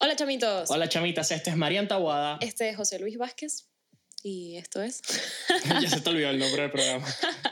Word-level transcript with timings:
Hola 0.00 0.14
chamitos. 0.14 0.70
Hola 0.70 0.88
chamitas, 0.88 1.28
este 1.32 1.50
es 1.50 1.56
Marian 1.56 1.88
Tabuada. 1.88 2.38
Este 2.40 2.68
es 2.68 2.76
José 2.76 3.00
Luis 3.00 3.18
Vázquez 3.18 3.66
y 4.22 4.56
esto 4.56 4.80
es... 4.80 5.02
ya 5.82 5.90
se 5.90 6.00
te 6.00 6.10
olvidó 6.10 6.30
el 6.30 6.38
nombre 6.38 6.62
del 6.62 6.70
programa. 6.70 7.04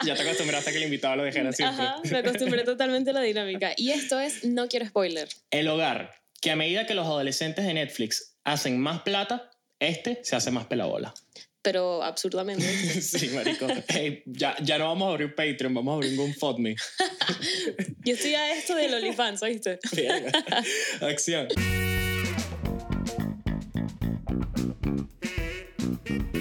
Ya 0.04 0.14
te 0.14 0.22
acostumbraste 0.22 0.70
a 0.70 0.72
que 0.72 0.78
el 0.78 0.84
invitado 0.84 1.16
lo 1.16 1.24
dijera 1.24 1.52
siempre. 1.52 1.84
Ajá, 1.84 2.00
me 2.08 2.18
acostumbré 2.18 2.62
totalmente 2.62 3.10
a 3.10 3.14
la 3.14 3.22
dinámica. 3.22 3.72
Y 3.76 3.90
esto 3.90 4.20
es 4.20 4.44
No 4.44 4.68
Quiero 4.68 4.86
Spoiler. 4.86 5.28
El 5.50 5.66
hogar, 5.66 6.22
que 6.40 6.52
a 6.52 6.56
medida 6.56 6.86
que 6.86 6.94
los 6.94 7.06
adolescentes 7.06 7.66
de 7.66 7.74
Netflix 7.74 8.36
hacen 8.44 8.78
más 8.78 9.02
plata, 9.02 9.50
este 9.80 10.20
se 10.22 10.36
hace 10.36 10.52
más 10.52 10.66
pelabola. 10.66 11.14
Pero 11.62 12.04
absurdamente. 12.04 12.62
sí, 13.00 13.28
marico. 13.30 13.66
Hey, 13.88 14.22
ya, 14.24 14.56
ya 14.62 14.78
no 14.78 14.86
vamos 14.86 15.08
a 15.08 15.10
abrir 15.10 15.34
Patreon, 15.34 15.74
vamos 15.74 15.92
a 15.92 15.94
abrir 15.96 16.16
un 16.16 16.28
GoFundMe. 16.28 16.76
Yo 18.04 18.14
estoy 18.14 18.34
a 18.34 18.56
esto 18.56 18.76
del 18.76 18.94
OnlyFans, 18.94 19.42
¿oíste? 19.42 19.80
Bien. 19.92 20.26
Acción. 21.00 21.48
Thank 26.06 26.22
you. 26.34 26.35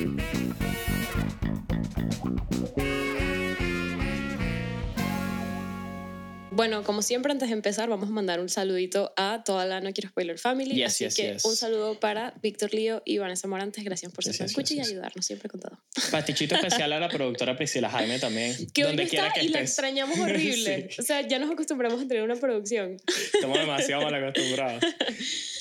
Bueno, 6.56 6.84
como 6.86 7.02
siempre, 7.02 7.34
antes 7.34 7.50
de 7.50 7.54
empezar, 7.54 7.90
vamos 7.90 8.08
a 8.08 8.12
mandar 8.14 8.40
un 8.40 8.48
saludito 8.48 9.12
a 9.18 9.44
toda 9.44 9.66
la 9.66 9.82
No 9.82 9.92
Quiero 9.92 10.08
Spoiler 10.08 10.40
Family. 10.40 10.74
Yes, 10.74 10.86
Así 10.94 11.04
yes, 11.04 11.16
que 11.16 11.34
yes. 11.34 11.44
un 11.44 11.54
saludo 11.58 12.00
para 12.00 12.34
Víctor 12.42 12.74
Lío 12.74 13.02
y 13.04 13.18
Vanessa 13.18 13.46
Morantes. 13.50 13.84
Gracias 13.84 14.10
por 14.14 14.24
yes, 14.24 14.40
escucha 14.40 14.74
y 14.74 14.80
ayudarnos 14.80 15.26
siempre 15.26 15.50
con 15.50 15.60
todo. 15.60 15.78
Pastichito 16.12 16.56
especial 16.56 16.94
a 16.94 17.00
la 17.02 17.10
productora 17.10 17.58
Priscila 17.58 17.90
Jaime 17.90 18.20
también. 18.20 18.56
Que 18.74 18.84
hoy 18.86 18.92
no 18.92 18.98
donde 18.98 19.08
quiera 19.10 19.28
está 19.28 19.40
que 19.42 19.46
y 19.48 19.50
la 19.50 19.60
extrañamos 19.60 20.18
horrible. 20.22 20.88
Sí. 20.92 21.02
O 21.02 21.04
sea, 21.04 21.28
ya 21.28 21.40
nos 21.40 21.52
acostumbramos 21.52 22.02
a 22.02 22.08
tener 22.08 22.24
una 22.24 22.36
producción. 22.38 22.96
Estamos 23.34 23.60
demasiado 23.60 24.04
mal 24.04 24.16
acostumbrados. 24.16 24.82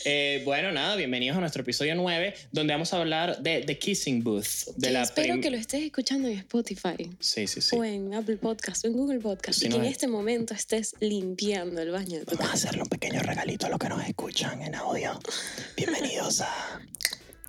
Eh, 0.05 0.43
bueno, 0.45 0.71
nada, 0.71 0.95
bienvenidos 0.95 1.37
a 1.37 1.41
nuestro 1.41 1.63
episodio 1.63 1.95
9, 1.97 2.35
donde 2.53 2.73
vamos 2.73 2.93
a 2.93 3.01
hablar 3.01 3.43
de 3.43 3.63
The 3.63 3.79
Kissing 3.79 4.23
Booth. 4.23 4.77
De 4.77 4.91
la 4.91 5.03
espero 5.03 5.41
que 5.41 5.51
lo 5.51 5.57
estés 5.57 5.83
escuchando 5.83 6.29
en 6.29 6.39
Spotify. 6.39 7.11
Sí, 7.19 7.49
sí, 7.49 7.61
sí. 7.61 7.75
O 7.75 7.83
en 7.83 8.15
Apple 8.15 8.37
Podcast 8.37 8.85
o 8.85 8.89
en 8.89 8.93
Google 8.95 9.19
Podcast. 9.19 9.63
Y 9.65 9.69
que 9.71 9.77
en 9.77 9.85
es- 9.87 9.93
este 9.93 10.07
momento 10.07 10.55
estés 10.55 10.84
limpiando 11.01 11.81
el 11.81 11.91
baño 11.91 12.19
de 12.19 12.25
tu 12.27 12.37
Vamos 12.37 12.51
a 12.51 12.55
hacerle 12.55 12.83
un 12.83 12.89
pequeño 12.89 13.21
regalito 13.23 13.67
a 13.67 13.69
los 13.71 13.79
que 13.79 13.89
nos 13.89 14.05
escuchan 14.05 14.63
en 14.63 14.75
audio. 14.75 15.19
Bienvenidos 15.77 16.41
a 16.41 16.81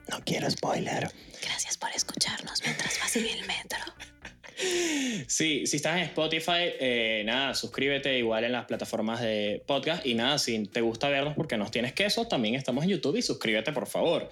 No 0.10 0.20
Quiero 0.26 0.50
Spoiler. 0.50 1.12
Gracias 1.42 1.78
por 1.78 1.90
escucharnos 1.92 2.62
mientras 2.64 3.00
vas 3.00 3.16
en 3.16 3.26
el 3.26 3.46
metro. 3.46 3.80
Sí, 5.28 5.66
si 5.66 5.76
estás 5.78 5.98
en 5.98 6.04
Spotify, 6.04 6.72
eh, 6.80 7.24
nada, 7.26 7.54
suscríbete 7.56 8.18
igual 8.18 8.44
en 8.44 8.52
las 8.52 8.66
plataformas 8.66 9.22
de 9.22 9.62
podcast 9.66 10.06
y 10.06 10.14
nada, 10.14 10.38
si 10.38 10.66
te 10.68 10.82
gusta 10.82 11.10
vernos 11.10 11.34
porque 11.36 11.58
nos 11.58 11.72
tienes 11.72 11.94
queso, 11.94 12.28
también 12.28 12.56
estamos 12.56 12.84
en 12.84 12.92
YouTube 12.92 13.18
y 13.18 13.22
suscríbete 13.22 13.72
por 13.72 13.88
favor. 13.88 14.30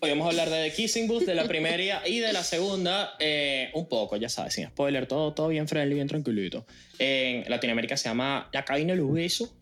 Hoy 0.00 0.10
vamos 0.10 0.26
a 0.26 0.30
hablar 0.30 0.50
de 0.50 0.70
The 0.70 0.76
Kissing 0.76 1.08
Booth, 1.08 1.24
de 1.24 1.34
la 1.34 1.44
primera 1.44 2.06
y 2.06 2.20
de 2.20 2.32
la 2.32 2.42
segunda, 2.42 3.16
eh, 3.18 3.70
un 3.74 3.88
poco, 3.88 4.16
ya 4.16 4.28
sabes, 4.28 4.54
sin 4.54 4.66
spoiler, 4.66 5.06
todo, 5.06 5.34
todo 5.34 5.48
bien 5.48 5.68
friendly, 5.68 5.94
bien 5.94 6.08
tranquilito. 6.08 6.66
En 6.98 7.44
Latinoamérica 7.50 7.96
se 7.96 8.08
llama 8.08 8.48
La 8.52 8.64
cabina 8.64 8.94
de 8.94 9.00
los 9.00 9.12
besos 9.12 9.52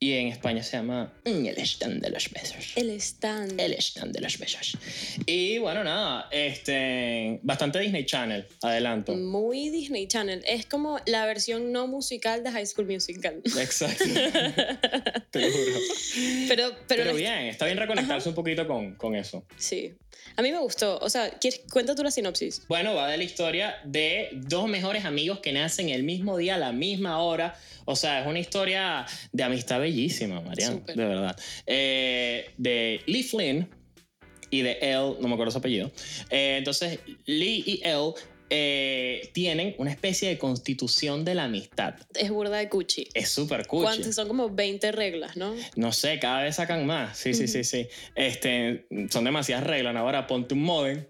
y 0.00 0.12
en 0.12 0.28
España 0.28 0.62
se 0.62 0.76
llama 0.76 1.12
El 1.24 1.48
stand 1.58 2.00
de 2.00 2.10
los 2.10 2.30
besos. 2.30 2.72
El 2.76 2.90
stand. 3.00 3.60
El 3.60 3.74
stand 3.74 4.12
de 4.14 4.20
los 4.20 4.38
besos. 4.38 4.78
Y 5.26 5.58
bueno, 5.58 5.82
nada, 5.82 6.28
este, 6.30 7.40
bastante 7.42 7.80
Disney 7.80 8.06
Channel, 8.06 8.46
adelanto. 8.62 9.16
Muy 9.16 9.70
Disney 9.70 10.06
Channel. 10.06 10.44
Es 10.46 10.66
como 10.66 11.00
la 11.06 11.26
versión 11.26 11.72
no 11.72 11.88
musical 11.88 12.44
de 12.44 12.52
High 12.52 12.66
School 12.66 12.86
Musical. 12.86 13.42
Exacto. 13.44 14.04
Te 15.30 15.40
lo 15.40 15.50
juro. 15.50 15.78
Pero, 16.48 16.70
pero, 16.86 17.02
Pero, 17.02 17.14
bien, 17.16 17.46
está 17.46 17.66
bien 17.66 17.78
reconectarse 17.78 18.28
un 18.28 18.34
poquito 18.36 18.68
con, 18.68 18.94
con 18.94 19.16
eso. 19.16 19.44
Sí. 19.56 19.94
A 20.36 20.42
mí 20.42 20.52
me 20.52 20.58
gustó. 20.58 20.98
O 20.98 21.10
sea, 21.10 21.30
¿quieres, 21.30 21.62
cuenta 21.70 21.94
tú 21.94 22.02
la 22.02 22.10
sinopsis. 22.10 22.62
Bueno, 22.68 22.94
va 22.94 23.08
de 23.08 23.16
la 23.16 23.24
historia 23.24 23.76
de 23.84 24.30
dos 24.32 24.68
mejores 24.68 25.04
amigos 25.04 25.40
que 25.40 25.52
nacen 25.52 25.88
el 25.88 26.02
mismo 26.02 26.36
día, 26.36 26.54
a 26.54 26.58
la 26.58 26.72
misma 26.72 27.18
hora. 27.18 27.56
O 27.84 27.96
sea, 27.96 28.20
es 28.20 28.26
una 28.26 28.38
historia 28.38 29.06
de 29.32 29.42
amistad 29.42 29.80
bellísima, 29.80 30.40
Mariana. 30.40 30.80
De 30.86 31.04
verdad. 31.04 31.36
Eh, 31.66 32.50
de 32.56 33.00
Lee 33.06 33.22
Flynn 33.22 33.68
y 34.50 34.62
de 34.62 34.78
Elle, 34.80 35.16
no 35.20 35.28
me 35.28 35.34
acuerdo 35.34 35.50
su 35.50 35.58
apellido. 35.58 35.90
Eh, 36.30 36.56
entonces, 36.58 37.00
Lee 37.26 37.64
y 37.66 37.80
Elle 37.82 38.14
eh, 38.50 39.30
tienen 39.32 39.74
una 39.78 39.90
especie 39.90 40.28
de 40.28 40.38
constitución 40.38 41.24
de 41.24 41.34
la 41.34 41.44
amistad. 41.44 41.94
Es 42.14 42.30
burda 42.30 42.56
de 42.56 42.68
cuchi. 42.68 43.08
Es 43.14 43.30
súper 43.30 43.66
cool. 43.66 43.84
¿Cuántas? 43.84 44.14
Son 44.14 44.28
como 44.28 44.50
20 44.50 44.92
reglas, 44.92 45.36
¿no? 45.36 45.54
No 45.76 45.92
sé, 45.92 46.18
cada 46.18 46.42
vez 46.42 46.56
sacan 46.56 46.86
más. 46.86 47.18
Sí, 47.18 47.34
sí, 47.34 47.48
sí, 47.48 47.64
sí. 47.64 47.88
Este, 48.14 48.86
son 49.10 49.24
demasiadas 49.24 49.66
reglas. 49.66 49.94
Ahora 49.96 50.26
ponte 50.26 50.54
un 50.54 50.62
modem. 50.62 51.04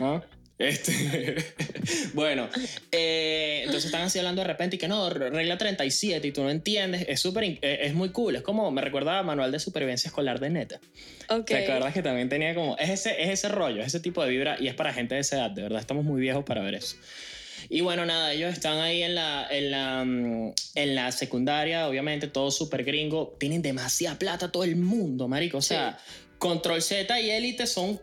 ¿Ah? 0.00 0.22
Este, 0.62 1.34
bueno, 2.14 2.48
eh, 2.92 3.62
entonces 3.64 3.86
están 3.86 4.02
así 4.02 4.18
hablando 4.18 4.42
de 4.42 4.48
repente 4.48 4.76
y 4.76 4.78
que 4.78 4.86
no, 4.86 5.10
regla 5.10 5.58
37 5.58 6.26
y 6.26 6.32
tú 6.32 6.42
no 6.42 6.50
entiendes. 6.50 7.04
Es 7.08 7.20
súper, 7.20 7.44
eh, 7.44 7.58
es 7.60 7.94
muy 7.94 8.10
cool. 8.10 8.36
Es 8.36 8.42
como, 8.42 8.70
me 8.70 8.80
recuerda 8.80 9.18
a 9.18 9.22
Manual 9.22 9.50
de 9.50 9.58
Supervivencia 9.58 10.08
Escolar 10.08 10.38
de 10.38 10.50
Neta. 10.50 10.80
Ok. 11.28 11.46
¿Te 11.46 11.64
acuerdas 11.64 11.92
que 11.92 12.02
también 12.02 12.28
tenía 12.28 12.54
como, 12.54 12.76
es 12.78 12.90
ese, 12.90 13.22
es 13.22 13.30
ese 13.30 13.48
rollo, 13.48 13.80
es 13.80 13.88
ese 13.88 14.00
tipo 14.00 14.22
de 14.22 14.30
vibra 14.30 14.56
y 14.60 14.68
es 14.68 14.74
para 14.74 14.92
gente 14.92 15.16
de 15.16 15.22
esa 15.22 15.36
edad, 15.36 15.50
de 15.50 15.62
verdad, 15.62 15.80
estamos 15.80 16.04
muy 16.04 16.20
viejos 16.20 16.44
para 16.44 16.62
ver 16.62 16.74
eso. 16.74 16.96
Y 17.68 17.80
bueno, 17.80 18.04
nada, 18.06 18.32
ellos 18.32 18.52
están 18.52 18.78
ahí 18.78 19.02
en 19.02 19.14
la, 19.14 19.46
en 19.50 19.70
la, 19.70 20.04
mm, 20.04 20.52
en 20.74 20.94
la 20.94 21.12
secundaria, 21.12 21.88
obviamente, 21.88 22.28
todo 22.28 22.50
súper 22.50 22.84
gringo, 22.84 23.36
tienen 23.38 23.62
demasiada 23.62 24.18
plata 24.18 24.52
todo 24.52 24.64
el 24.64 24.76
mundo, 24.76 25.28
marico, 25.28 25.58
o 25.58 25.62
sea, 25.62 25.98
Control 26.38 26.82
Z 26.82 27.20
y 27.20 27.30
Élite 27.30 27.66
son 27.66 28.00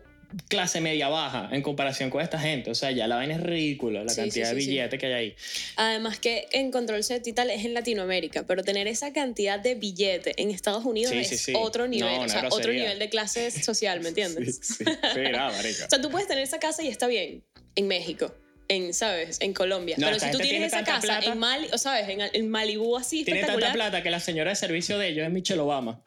clase 0.48 0.80
media 0.82 1.10
baja 1.10 1.50
en 1.52 1.62
comparación 1.62 2.10
con 2.10 2.22
esta 2.22 2.40
gente, 2.40 2.70
o 2.70 2.76
sea, 2.76 2.92
ya 2.92 3.08
la 3.08 3.16
vaina 3.16 3.36
es 3.36 3.42
ridícula, 3.42 4.04
la 4.04 4.12
Sí, 4.12 4.22
cantidad 4.22 4.50
sí, 4.50 4.56
de 4.56 4.62
sí, 4.62 4.66
sí. 4.66 4.72
billete 4.72 4.98
que 4.98 5.06
hay 5.08 5.14
ahí. 5.14 5.36
Además 5.76 6.20
que 6.20 6.48
en 6.52 6.72
Control 6.72 7.04
Z 7.04 7.28
y 7.28 7.34
tal 7.34 7.50
es 7.50 7.66
en 7.66 7.74
Latinoamérica, 7.74 8.44
pero 8.46 8.64
tener 8.64 8.88
esa 8.88 9.12
cantidad 9.12 9.60
de 9.60 9.76
billete 9.76 10.34
en 10.42 10.52
Estados 10.52 10.86
Unidos 10.86 11.14
es 11.14 11.50
otro 11.56 11.84
No, 11.84 11.90
nivel, 11.90 12.14
una 12.14 12.26
o 12.26 12.30
sea, 12.30 12.48
otro 12.52 12.72
nivel 12.72 13.00
de 13.00 13.10
clase 13.10 13.50
social, 13.64 14.02
¿me 14.02 14.10
entiendes? 14.10 14.60
Sí, 14.62 14.84
sí, 14.86 14.86
sí, 14.86 15.22
nada. 15.32 15.52
O 15.60 15.90
sea, 15.90 16.02
tú 16.02 16.10
puedes 16.10 16.28
tener 16.28 16.44
esa 16.44 16.60
casa 16.60 16.84
y 16.84 16.88
está 16.88 17.08
bien 17.08 17.44
en 17.76 17.88
México, 17.88 18.34
en, 18.68 18.94
¿sabes? 18.94 19.38
En 19.42 19.54
Colombia. 19.54 19.96
No, 19.98 20.08
pero 20.08 20.20
si 20.20 20.30
tú 20.32 20.38
tienes 20.38 20.52
tiene 20.52 20.66
esa 20.68 20.84
casa 20.84 21.02
plata. 21.02 21.32
en 21.32 21.40
Mali, 21.40 21.68
o 21.74 21.78
sabes, 21.78 22.08
en, 22.08 22.22
en 22.22 22.50
Malibú 22.50 22.98
así 22.98 23.24
Tiene 23.26 23.44
tanta 23.44 23.74
plata 23.74 24.04
que 24.04 24.12
la 24.12 24.20
señora 24.20 24.52
de 24.52 24.56
servicio 24.56 24.98
de 25.00 25.08
ellos 25.10 25.26
es 25.26 25.32
Michelle 25.32 25.60
Obama. 25.62 26.04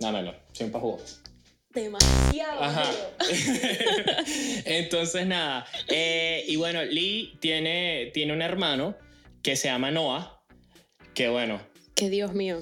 Dámelo, 0.00 0.34
siempre 0.52 0.80
jugó. 0.80 1.00
Demasiado. 1.72 2.62
Ajá. 2.62 2.90
Entonces, 4.64 5.26
nada. 5.26 5.66
eh, 5.88 6.44
y 6.46 6.56
bueno, 6.56 6.84
Lee 6.84 7.36
tiene, 7.40 8.10
tiene 8.14 8.32
un 8.32 8.42
hermano 8.42 8.96
que 9.42 9.56
se 9.56 9.68
llama 9.68 9.90
Noah. 9.90 10.42
Que 11.14 11.28
bueno. 11.28 11.60
Que 11.94 12.08
Dios 12.10 12.32
mío. 12.32 12.60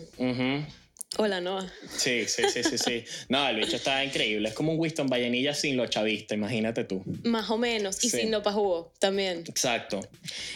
Hola, 1.17 1.41
Noah. 1.41 1.67
Sí, 1.97 2.25
sí, 2.29 2.45
sí, 2.53 2.63
sí, 2.63 2.79
sí. 2.79 3.05
No, 3.29 3.49
el 3.49 3.57
bicho 3.57 3.75
está 3.77 4.05
increíble. 4.05 4.49
Es 4.49 4.55
como 4.55 4.73
un 4.73 4.79
Winston 4.79 5.09
Vallenilla 5.09 5.53
sin 5.55 5.77
lo 5.77 5.87
chavista, 5.89 6.37
imagínate 6.37 6.85
tú. 6.85 7.03
Más 7.25 7.51
o 7.51 7.59
menos. 7.59 8.03
Y 8.05 8.11
Sí. 8.11 8.19
sin 8.21 8.31
Nopa 8.31 8.53
Jugo 8.53 8.93
también. 9.01 9.43
Exacto. 9.49 10.01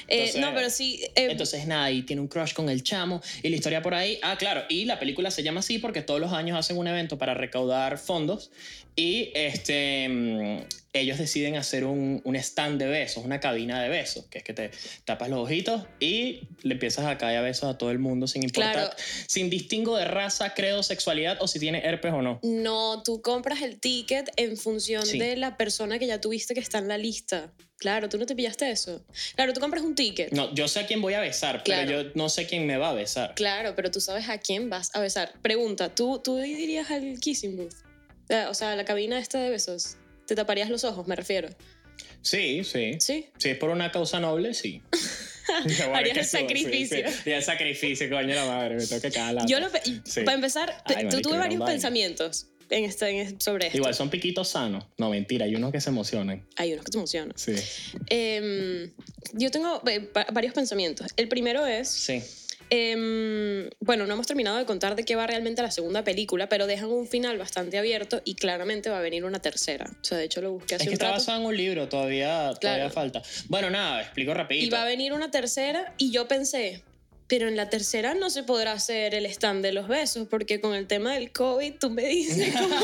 Eh, 0.06 0.32
no, 0.38 0.54
pero 0.54 0.70
sí. 0.70 1.02
eh, 1.16 1.26
Entonces, 1.30 1.66
nada, 1.66 1.90
y 1.90 2.02
tiene 2.02 2.22
un 2.22 2.28
crush 2.28 2.52
con 2.52 2.68
el 2.70 2.84
chamo 2.84 3.20
y 3.42 3.48
la 3.48 3.56
historia 3.56 3.82
por 3.82 3.94
ahí. 3.94 4.20
Ah, 4.22 4.36
claro, 4.38 4.62
y 4.68 4.84
la 4.84 5.00
película 5.00 5.32
se 5.32 5.42
llama 5.42 5.58
así 5.58 5.80
porque 5.80 6.02
todos 6.02 6.20
los 6.20 6.32
años 6.32 6.56
hacen 6.56 6.78
un 6.78 6.86
evento 6.86 7.18
para 7.18 7.34
recaudar 7.34 7.98
fondos 7.98 8.52
y 8.94 9.32
este, 9.34 10.08
mm, 10.08 10.58
ellos 10.94 11.18
deciden 11.18 11.56
hacer 11.56 11.84
un, 11.84 12.20
un 12.24 12.36
stand 12.36 12.78
de 12.80 12.86
besos, 12.86 13.24
una 13.24 13.40
cabina 13.40 13.82
de 13.82 13.88
besos, 13.88 14.26
que 14.26 14.38
es 14.38 14.44
que 14.44 14.54
te 14.54 14.70
tapas 15.04 15.28
los 15.28 15.40
ojitos 15.40 15.82
y 15.98 16.42
le 16.62 16.74
empiezas 16.74 17.04
a 17.06 17.18
caer 17.18 17.38
a 17.38 17.42
besos 17.42 17.68
a 17.68 17.76
todo 17.76 17.90
el 17.90 17.98
mundo 17.98 18.26
sin 18.28 18.44
importar, 18.44 18.72
Claro. 18.72 18.90
sin 19.26 19.50
distingo 19.50 19.96
de 19.96 20.04
raza, 20.04 20.54
credo, 20.54 20.82
sexualidad 20.84 21.36
o 21.40 21.48
si 21.48 21.58
tiene 21.58 21.84
herpes 21.84 22.12
o 22.12 22.22
no. 22.22 22.38
No, 22.42 23.02
tú 23.02 23.20
compras 23.22 23.60
el 23.62 23.80
ticket 23.80 24.30
en 24.36 24.56
función 24.56 25.04
Sí. 25.04 25.18
de 25.18 25.36
la 25.36 25.56
persona 25.56 25.98
que 25.98 26.06
ya 26.06 26.20
tuviste 26.20 26.54
que 26.54 26.60
está 26.60 26.78
en 26.78 26.86
la 26.88 26.96
lista. 26.96 27.52
Claro, 27.76 28.08
tú 28.08 28.16
no 28.16 28.24
te 28.24 28.36
pillaste 28.36 28.70
eso. 28.70 29.04
Claro, 29.34 29.52
tú 29.52 29.60
compras 29.60 29.82
un 29.82 29.96
ticket. 29.96 30.30
No, 30.32 30.54
yo 30.54 30.68
sé 30.68 30.78
a 30.80 30.86
quién 30.86 31.02
voy 31.02 31.14
a 31.14 31.20
besar, 31.20 31.64
Claro. 31.64 31.86
pero 31.88 32.02
yo 32.02 32.10
no 32.14 32.28
sé 32.28 32.46
quién 32.46 32.66
me 32.66 32.76
va 32.78 32.90
a 32.90 32.94
besar. 32.94 33.34
Claro, 33.34 33.74
pero 33.74 33.90
tú 33.90 34.00
sabes 34.00 34.28
a 34.28 34.38
quién 34.38 34.70
vas 34.70 34.94
a 34.94 35.00
besar. 35.00 35.32
Pregunta, 35.42 35.92
¿tú, 35.92 36.20
tú 36.22 36.36
dirías 36.36 36.90
al 36.92 37.18
kissing 37.18 37.56
booth? 37.56 37.74
Eh, 38.28 38.46
O 38.48 38.54
sea, 38.54 38.74
la 38.76 38.84
cabina 38.84 39.18
esta 39.18 39.38
de 39.42 39.50
besos. 39.50 39.96
¿Te 40.26 40.34
taparías 40.34 40.70
los 40.70 40.84
ojos, 40.84 41.06
me 41.06 41.16
refiero? 41.16 41.48
Sí, 42.22 42.64
sí. 42.64 42.92
¿Sí? 42.98 43.26
Si 43.38 43.50
es 43.50 43.58
por 43.58 43.70
una 43.70 43.92
causa 43.92 44.18
noble, 44.20 44.54
sí. 44.54 44.82
Harías 45.94 46.16
el 46.16 46.24
sí, 46.24 46.30
sacrificio. 46.38 47.04
Sí, 47.22 47.30
el 47.30 47.42
sacrificio, 47.42 48.08
coño 48.08 48.34
la 48.34 48.46
madre, 48.46 48.76
me 48.76 48.86
tengo 48.86 49.02
que 49.02 49.10
cagar 49.10 49.34
la- 49.34 49.46
Yo 49.46 49.60
lo... 49.60 49.68
Sí. 50.04 50.22
Para 50.22 50.34
empezar, 50.34 50.82
Ay, 50.86 51.08
tú 51.10 51.20
tuve 51.20 51.36
varios 51.36 51.62
pensamientos 51.62 52.46
en 52.70 52.84
este, 52.84 53.10
en- 53.10 53.40
sobre 53.40 53.66
esto. 53.66 53.76
Igual 53.76 53.94
son 53.94 54.08
piquitos 54.08 54.48
sanos. 54.48 54.86
No, 54.96 55.10
mentira, 55.10 55.44
hay 55.44 55.54
unos 55.54 55.70
que 55.70 55.80
se 55.82 55.90
emocionan. 55.90 56.46
Hay 56.56 56.72
unos 56.72 56.86
que 56.86 56.90
te 56.92 56.96
emocionan. 56.98 57.32
Sí. 57.36 57.54
Em, 58.08 58.90
yo 59.34 59.50
tengo 59.50 59.82
eh, 59.86 60.10
va- 60.16 60.26
varios 60.32 60.54
pensamientos. 60.54 61.08
El 61.16 61.28
primero 61.28 61.66
es, 61.66 61.88
Sí. 61.88 62.22
Em, 62.70 63.68
bueno, 63.80 64.06
no 64.06 64.14
hemos 64.14 64.26
terminado 64.26 64.56
de 64.58 64.64
contar 64.64 64.96
de 64.96 65.04
qué 65.04 65.16
va 65.16 65.26
realmente 65.26 65.62
la 65.62 65.70
segunda 65.70 66.04
película, 66.04 66.48
pero 66.48 66.66
dejan 66.66 66.90
un 66.90 67.06
final 67.06 67.38
bastante 67.38 67.78
abierto 67.78 68.20
y 68.24 68.34
claramente 68.34 68.90
va 68.90 68.98
a 68.98 69.02
venir 69.02 69.24
una 69.24 69.38
tercera. 69.40 69.86
O 70.00 70.04
sea, 70.04 70.18
de 70.18 70.24
hecho 70.24 70.40
lo 70.40 70.52
busqué 70.52 70.74
hace 70.76 70.84
Es 70.84 70.88
que 70.88 70.90
un 70.90 70.94
está 70.94 71.06
rato. 71.06 71.18
basado 71.18 71.40
en 71.40 71.46
un 71.46 71.56
libro, 71.56 71.88
todavía, 71.88 72.52
todavía 72.58 72.58
Claro. 72.58 72.90
falta. 72.90 73.22
Bueno, 73.48 73.70
nada, 73.70 74.02
explico 74.02 74.34
rapidito. 74.34 74.66
Y 74.66 74.70
va 74.70 74.82
a 74.82 74.86
venir 74.86 75.12
una 75.12 75.30
tercera 75.30 75.94
y 75.98 76.10
yo 76.10 76.26
pensé, 76.28 76.82
pero 77.26 77.48
en 77.48 77.56
la 77.56 77.70
tercera 77.70 78.14
no 78.14 78.28
se 78.30 78.42
podrá 78.42 78.72
hacer 78.72 79.14
el 79.14 79.24
stand 79.26 79.62
de 79.64 79.72
los 79.72 79.88
besos 79.88 80.28
porque 80.28 80.60
con 80.60 80.74
el 80.74 80.86
tema 80.86 81.14
del 81.14 81.32
COVID 81.32 81.74
tú 81.80 81.90
me 81.90 82.04
dices 82.04 82.52
cómo 82.54 82.76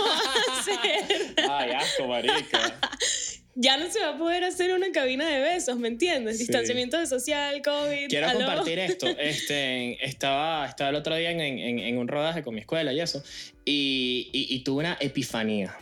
hacer. 0.58 1.34
Ay, 1.50 1.70
asco, 1.72 2.06
marica. 2.06 2.78
Ya 3.62 3.76
no 3.76 3.90
se 3.90 4.00
va 4.00 4.10
a 4.14 4.16
poder 4.18 4.42
hacer 4.44 4.72
una 4.72 4.90
cabina 4.90 5.28
de 5.28 5.38
besos, 5.40 5.76
¿me 5.78 5.88
entiendes? 5.88 6.38
Sí. 6.38 6.44
Distanciamiento 6.44 7.04
social, 7.04 7.60
COVID. 7.60 8.08
Quiero 8.08 8.28
aló. 8.28 8.38
compartir 8.38 8.78
esto. 8.78 9.06
Este, 9.18 10.02
estaba, 10.04 10.66
estaba 10.66 10.88
el 10.88 10.96
otro 10.96 11.14
día 11.14 11.30
en, 11.30 11.40
en- 11.40 11.78
en 11.78 11.98
un 11.98 12.08
rodaje 12.08 12.42
con 12.42 12.54
mi 12.54 12.60
escuela 12.60 12.90
y 12.94 13.00
eso, 13.00 13.22
y, 13.66 14.30
y- 14.32 14.54
y 14.54 14.60
tuve 14.64 14.80
una 14.80 14.96
epifanía. 14.98 15.76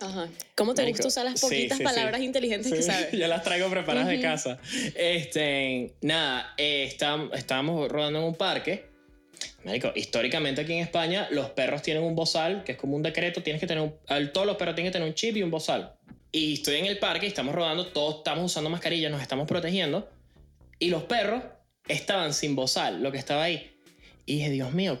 Ajá. 0.00 0.28
¿Cómo 0.56 0.74
te 0.74 0.82
Marico, 0.82 0.96
gusta 0.98 1.08
usar 1.08 1.24
las 1.24 1.38
sí, 1.40 1.46
poquitas 1.46 1.78
sí, 1.78 1.84
sí. 1.84 1.84
palabras 1.84 2.20
inteligentes 2.20 2.72
que 2.72 2.82
Sí, 2.82 2.90
sabes? 2.90 3.12
Ya 3.18 3.28
las 3.28 3.44
traigo 3.44 3.70
preparadas 3.70 4.08
de 4.08 4.14
Ujú. 4.14 4.22
casa. 4.22 4.58
Este, 4.96 5.92
nada, 6.00 6.52
eh, 6.58 6.84
estábamos, 6.84 7.30
estábamos 7.38 7.88
rodando 7.88 8.18
en 8.18 8.24
un 8.24 8.34
parque. 8.34 8.86
Marico, 9.64 9.92
históricamente 9.94 10.62
aquí 10.62 10.72
en 10.74 10.80
España 10.80 11.28
los 11.30 11.50
perros 11.50 11.80
tienen 11.80 12.02
un 12.02 12.14
bozal, 12.16 12.64
que 12.64 12.72
es 12.72 12.78
como 12.78 12.96
un 12.96 13.02
decreto, 13.02 13.42
tienes 13.42 13.60
que 13.60 13.66
tener 13.68 13.82
un, 13.84 13.94
al- 14.08 14.32
todos 14.32 14.46
los 14.48 14.56
perros 14.56 14.74
tienen 14.74 14.90
que 14.90 14.98
tener 14.98 15.08
un 15.08 15.14
chip 15.14 15.36
y 15.36 15.42
un 15.42 15.50
bozal. 15.50 15.93
Y 16.34 16.54
estoy 16.54 16.74
en 16.74 16.86
el 16.86 16.98
parque 16.98 17.26
y 17.26 17.28
estamos 17.28 17.54
rodando, 17.54 17.86
todos 17.86 18.16
estamos 18.16 18.46
usando 18.46 18.68
mascarillas, 18.68 19.12
nos 19.12 19.22
estamos 19.22 19.46
protegiendo. 19.46 20.10
Y 20.80 20.90
los 20.90 21.04
perros 21.04 21.44
estaban 21.86 22.34
sin 22.34 22.56
bozal, 22.56 23.04
lo 23.04 23.12
que 23.12 23.18
estaba 23.18 23.44
ahí. 23.44 23.78
Y 24.26 24.38
dije, 24.38 24.50
Dios 24.50 24.72
mío, 24.72 25.00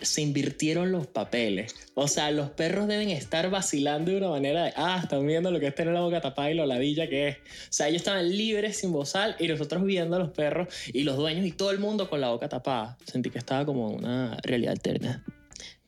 se 0.00 0.22
invirtieron 0.22 0.90
los 0.90 1.06
papeles. 1.06 1.74
O 1.92 2.08
sea, 2.08 2.30
los 2.30 2.48
perros 2.48 2.88
deben 2.88 3.10
estar 3.10 3.50
vacilando 3.50 4.10
de 4.10 4.16
una 4.16 4.30
manera 4.30 4.64
de, 4.64 4.72
ah, 4.76 5.00
están 5.02 5.26
viendo 5.26 5.50
lo 5.50 5.60
que 5.60 5.66
es 5.66 5.74
tener 5.74 5.92
la 5.92 6.00
boca 6.00 6.22
tapada 6.22 6.50
y 6.50 6.54
lo 6.54 6.64
ladilla 6.64 7.10
que 7.10 7.28
es. 7.28 7.36
O 7.36 7.68
sea, 7.68 7.88
ellos 7.88 8.00
estaban 8.00 8.26
libres 8.30 8.78
sin 8.78 8.90
bozal 8.90 9.36
y 9.38 9.48
nosotros 9.48 9.84
viendo 9.84 10.16
a 10.16 10.18
los 10.18 10.30
perros 10.30 10.68
y 10.94 11.02
los 11.02 11.18
dueños 11.18 11.44
y 11.44 11.52
todo 11.52 11.72
el 11.72 11.78
mundo 11.78 12.08
con 12.08 12.22
la 12.22 12.30
boca 12.30 12.48
tapada. 12.48 12.96
Sentí 13.04 13.28
que 13.28 13.36
estaba 13.36 13.66
como 13.66 13.90
una 13.90 14.38
realidad 14.44 14.72
alterna. 14.72 15.22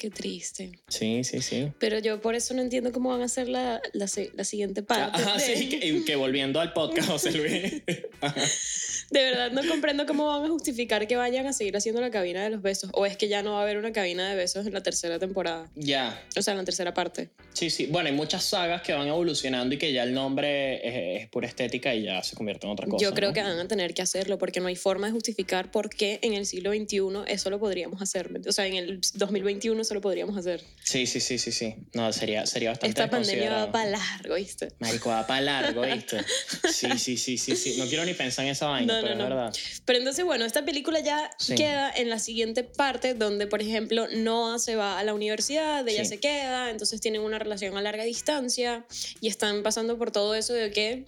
Qué 0.01 0.09
triste. 0.09 0.73
Sí, 0.89 1.25
sí, 1.25 1.43
sí. 1.43 1.73
Pero 1.79 1.99
yo 1.99 2.23
por 2.23 2.35
eso 2.35 2.55
no 2.55 2.63
entiendo 2.63 2.91
cómo 2.91 3.11
van 3.11 3.21
a 3.21 3.27
hacer 3.27 3.51
la, 3.51 3.83
la, 3.93 4.07
la 4.33 4.45
siguiente 4.45 4.83
parte. 4.83 5.21
Ajá, 5.21 5.35
de, 5.35 5.57
sí, 5.57 6.05
que, 6.07 6.17
volviendo 6.17 6.59
al 6.59 6.73
podcast, 6.73 7.07
José 7.11 7.33
Luis. 7.33 7.83
Ajá. 8.23 8.41
de 9.11 9.23
verdad 9.25 9.51
no 9.51 9.67
comprendo 9.67 10.07
cómo 10.07 10.27
van 10.27 10.45
a 10.45 10.49
justificar 10.49 11.07
que 11.07 11.17
vayan 11.17 11.47
a 11.47 11.53
seguir 11.53 11.77
haciendo 11.77 12.01
la 12.01 12.11
cabina 12.11 12.43
de 12.43 12.49
los 12.49 12.63
besos. 12.63 12.89
O 12.95 13.05
es 13.05 13.19
que 13.19 13.29
ya 13.29 13.43
no 13.43 13.53
va 13.53 13.59
a 13.59 13.63
haber 13.63 13.77
una 13.77 13.93
cabina 13.93 14.27
de 14.31 14.37
besos 14.37 14.67
en 14.67 14.73
la 14.73 14.83
tercera 14.83 15.19
temporada. 15.19 15.69
ya, 15.75 16.25
O 16.35 16.41
sea, 16.41 16.53
en 16.53 16.59
la 16.59 16.65
tercera 16.65 16.95
parte. 16.95 17.29
sí, 17.53 17.69
sí. 17.69 17.85
Bueno, 17.85 18.09
hay 18.09 18.15
muchas 18.15 18.45
sagas 18.45 18.81
que 18.81 18.95
van 18.95 19.07
evolucionando 19.07 19.75
y 19.75 19.79
que 19.79 19.93
ya 19.93 20.05
el 20.05 20.15
nombre 20.15 20.77
es, 21.19 21.25
es 21.25 21.29
pura 21.29 21.47
estética 21.47 21.95
y 21.95 22.05
ya 22.05 22.23
se 22.23 22.37
convierte 22.37 22.67
en 22.67 22.73
otra 22.73 22.87
cosa. 22.87 23.05
Yo 23.05 23.13
creo 23.13 23.31
¿no? 23.31 23.35
que 23.35 23.43
van 23.43 23.59
a 23.59 23.69
tener 23.69 23.93
que 23.93 24.01
hacerlo 24.01 24.39
porque 24.39 24.61
no 24.61 24.69
hay 24.69 24.77
forma 24.77 25.09
de 25.09 25.13
justificar 25.13 25.71
por 25.71 25.91
qué 25.91 26.21
en 26.23 26.33
el 26.33 26.47
siglo 26.47 26.73
XXI 26.73 27.01
eso 27.27 27.51
lo 27.51 27.59
podríamos 27.59 28.01
hacer. 28.01 28.31
O 28.47 28.53
sea, 28.53 28.67
en 28.67 28.77
el 28.77 29.01
2021 29.15 29.85
eso 29.91 29.95
lo 29.97 30.01
podríamos 30.01 30.37
hacer. 30.37 30.63
Sí, 30.85 31.05
sí, 31.09 31.19
sí, 31.19 31.37
sí, 31.37 31.51
sí. 31.51 31.75
No, 31.95 32.13
sería, 32.13 32.47
sería 32.47 32.71
bastante 32.71 32.91
Esta 32.91 33.11
pandemia 33.11 33.51
va 33.51 33.73
para 33.73 33.91
largo, 33.91 34.37
¿viste? 34.37 34.69
Marico, 34.79 35.09
va 35.11 35.27
para 35.27 35.41
largo, 35.41 35.83
¿viste? 35.83 36.19
Sí, 36.73 36.97
sí, 36.97 37.17
sí, 37.17 37.37
sí, 37.39 37.57
sí. 37.57 37.75
No 37.77 37.87
quiero 37.87 38.05
ni 38.05 38.15
pensar 38.15 38.45
en 38.45 38.53
esa 38.53 38.67
vaina, 38.67 38.95
No, 38.95 39.03
pero 39.03 39.17
no, 39.17 39.25
es 39.25 39.29
no. 39.31 39.35
verdad. 39.37 39.55
Pero 39.85 39.99
entonces, 39.99 40.25
bueno, 40.25 40.45
esta 40.45 40.65
película 40.65 41.01
ya 41.01 41.29
Sí. 41.39 41.57
queda 41.57 41.91
en 41.91 42.09
la 42.09 42.21
siguiente 42.21 42.63
parte 42.63 43.15
donde, 43.15 43.49
por 43.49 43.61
ejemplo, 43.63 44.07
Noah 44.13 44.61
se 44.61 44.77
va 44.77 44.97
a 45.01 45.03
la 45.03 45.13
universidad, 45.13 45.87
ella 45.89 46.05
Sí. 46.05 46.11
se 46.11 46.21
queda, 46.21 46.71
entonces 46.71 47.01
tienen 47.01 47.23
una 47.23 47.41
relación 47.41 47.77
a 47.77 47.83
larga 47.83 48.05
distancia 48.05 48.85
y 49.21 49.27
están 49.27 49.65
pasando 49.65 49.99
por 49.99 50.13
todo 50.13 50.37
eso 50.37 50.53
de 50.55 50.71
que 50.71 51.07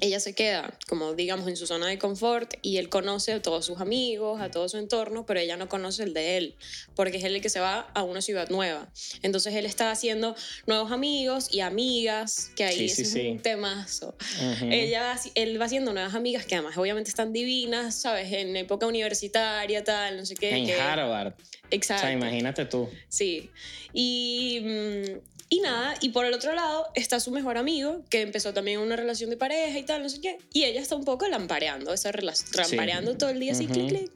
ella 0.00 0.20
se 0.20 0.34
queda, 0.34 0.76
como 0.88 1.14
digamos, 1.14 1.46
en 1.48 1.56
su 1.56 1.66
zona 1.66 1.86
de 1.86 1.98
confort 1.98 2.54
y 2.62 2.76
él 2.78 2.88
conoce 2.88 3.32
a 3.32 3.42
todos 3.42 3.64
sus 3.66 3.80
amigos, 3.80 4.40
a 4.40 4.50
todo 4.50 4.68
su 4.68 4.76
entorno, 4.78 5.24
pero 5.26 5.40
ella 5.40 5.56
no 5.56 5.68
conoce 5.68 6.02
el 6.02 6.12
de 6.14 6.36
él, 6.36 6.56
porque 6.96 7.18
es 7.18 7.24
él 7.24 7.36
el 7.36 7.42
que 7.42 7.48
se 7.50 7.60
va 7.60 7.80
a 7.94 8.02
una 8.02 8.20
ciudad 8.22 8.48
nueva. 8.50 8.90
Entonces 9.22 9.54
él 9.54 9.64
está 9.66 9.90
haciendo 9.90 10.34
nuevos 10.66 10.90
amigos 10.92 11.48
y 11.52 11.60
amigas, 11.60 12.50
que 12.56 12.64
ahí 12.64 12.76
Sí, 12.76 12.84
ese 12.86 12.94
sí, 12.96 13.02
es 13.02 13.10
sí. 13.12 13.28
un 13.28 13.38
temazo. 13.40 14.16
Ujú. 14.54 14.66
Ella, 14.70 15.18
él 15.34 15.60
va 15.60 15.66
haciendo 15.66 15.92
nuevas 15.92 16.14
amigas 16.14 16.46
que 16.46 16.54
además 16.56 16.76
obviamente 16.76 17.10
están 17.10 17.32
divinas, 17.32 17.94
¿sabes? 17.94 18.32
En 18.32 18.56
época 18.56 18.86
universitaria, 18.86 19.84
tal, 19.84 20.16
no 20.16 20.26
sé 20.26 20.34
qué. 20.34 20.50
en 20.56 20.66
que- 20.66 20.80
Harvard. 20.80 21.34
Exacto. 21.70 22.02
O 22.02 22.06
sea, 22.06 22.12
imagínate 22.12 22.66
tú. 22.66 22.88
Sí. 23.08 23.50
Y, 23.94 24.60
mm, 24.62 25.31
y 25.52 25.60
nada, 25.60 25.94
y 26.00 26.08
por 26.08 26.24
el 26.24 26.32
otro 26.32 26.54
lado 26.54 26.88
está 26.94 27.20
su 27.20 27.30
mejor 27.30 27.58
amigo, 27.58 28.02
que 28.08 28.22
empezó 28.22 28.54
también 28.54 28.80
una 28.80 28.96
relación 28.96 29.28
de 29.28 29.36
pareja 29.36 29.78
y 29.78 29.82
tal, 29.82 30.02
no 30.02 30.08
sé 30.08 30.18
qué. 30.22 30.38
Y 30.50 30.64
ella 30.64 30.80
está 30.80 30.96
un 30.96 31.04
poco 31.04 31.28
lampareando 31.28 31.92
esa 31.92 32.10
relación, 32.10 32.48
lampareando 32.54 33.18
todo 33.18 33.28
el 33.28 33.38
día 33.38 33.52
así, 33.52 33.66
clic, 33.66 33.88
clic. 33.88 34.10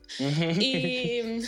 Y, 0.62 1.42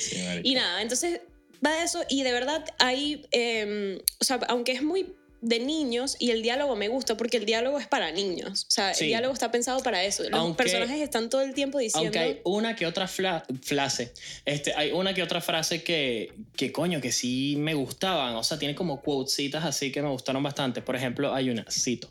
Sí, 0.00 0.16
y 0.42 0.54
nada, 0.56 0.82
entonces 0.82 1.20
va 1.64 1.76
de 1.76 1.84
eso 1.84 2.02
y 2.08 2.24
de 2.24 2.32
verdad 2.32 2.64
ahí, 2.80 3.24
eh, 3.30 4.02
o 4.18 4.24
sea, 4.24 4.40
aunque 4.48 4.72
es 4.72 4.82
muy 4.82 5.14
de 5.46 5.60
niños 5.60 6.16
y 6.18 6.32
el 6.32 6.42
diálogo 6.42 6.74
me 6.74 6.88
gusta 6.88 7.16
porque 7.16 7.36
el 7.36 7.46
diálogo 7.46 7.78
es 7.78 7.86
para 7.86 8.10
niños, 8.10 8.64
o 8.68 8.70
sea, 8.70 8.92
Sí. 8.94 9.04
el 9.04 9.08
diálogo 9.10 9.32
está 9.32 9.50
pensado 9.52 9.80
para 9.82 10.02
eso. 10.04 10.24
Los 10.24 10.32
Aunque- 10.40 10.64
personajes 10.64 11.00
están 11.00 11.30
todo 11.30 11.42
el 11.42 11.54
tiempo 11.54 11.78
diciendo... 11.78 12.06
Aunque 12.06 12.18
hay 12.18 12.40
una 12.44 12.74
que 12.74 12.84
otra 12.86 13.06
frase, 13.06 14.12
este, 14.44 14.74
hay 14.74 14.90
una 14.90 15.14
que 15.14 15.22
otra 15.22 15.40
frase 15.40 15.84
que, 15.84 16.32
que 16.56 16.72
coño, 16.72 17.00
que 17.00 17.12
sí 17.12 17.54
me 17.58 17.74
gustaban, 17.74 18.34
o 18.34 18.42
sea, 18.42 18.58
tiene 18.58 18.74
como 18.74 19.00
quotesitas 19.02 19.64
así 19.64 19.92
que 19.92 20.02
me 20.02 20.08
gustaron 20.08 20.42
bastante. 20.42 20.82
Por 20.82 20.96
ejemplo, 20.96 21.32
hay 21.32 21.48
una, 21.50 21.64
cito, 21.70 22.10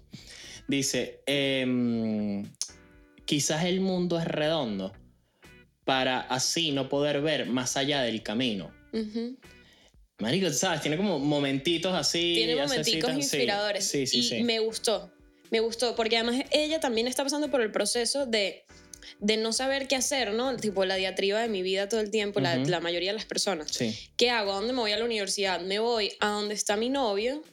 dice, 0.70 1.20
em, 1.26 2.44
quizás 3.26 3.66
el 3.66 3.82
mundo 3.82 4.18
es 4.18 4.26
redondo 4.26 4.94
para 5.84 6.22
así 6.22 6.72
no 6.72 6.88
poder 6.88 7.22
ver 7.22 7.48
más 7.48 7.76
allá 7.76 8.02
del 8.02 8.24
camino. 8.24 8.72
Ujú. 8.94 9.38
Marico, 10.20 10.50
¿sabes? 10.52 10.82
Tiene 10.82 10.98
como 10.98 11.20
momentitos 11.20 11.94
así. 11.94 12.34
Tiene 12.36 12.56
momenticos 12.56 13.14
inspiradores. 13.14 13.86
Sí, 13.86 14.08
sí, 14.08 14.20
y 14.20 14.24
sí. 14.24 14.44
me 14.44 14.60
gustó. 14.60 15.12
Me 15.52 15.60
gustó, 15.60 15.96
porque 15.96 16.18
además 16.18 16.44
ella 16.52 16.80
también 16.80 17.08
está 17.08 17.24
pasando 17.24 17.52
por 17.52 17.62
el 17.62 17.72
proceso 17.72 18.26
de, 18.26 18.64
de 19.20 19.38
no 19.38 19.54
saber 19.54 19.88
qué 19.88 19.96
hacer, 19.96 20.34
¿no? 20.34 20.56
Tipo 20.56 20.86
la 20.86 20.96
diatriba 20.96 21.42
de 21.42 21.50
mi 21.50 21.62
vida 21.62 21.88
todo 21.88 22.00
el 22.00 22.12
tiempo, 22.12 22.40
la, 22.40 22.56
la 22.56 22.80
mayoría 22.80 23.12
de 23.12 23.18
las 23.18 23.26
personas. 23.26 23.72
Sí. 23.72 23.96
¿Qué 24.18 24.30
hago? 24.30 24.54
¿A 24.54 24.56
dónde 24.56 24.74
me 24.74 24.80
voy 24.80 24.92
a 24.92 24.98
la 24.98 25.06
universidad? 25.06 25.62
¿Me 25.62 25.80
voy 25.80 26.14
a 26.20 26.30
donde 26.30 26.56
está 26.56 26.78
mi 26.78 26.90
novio? 26.90 27.44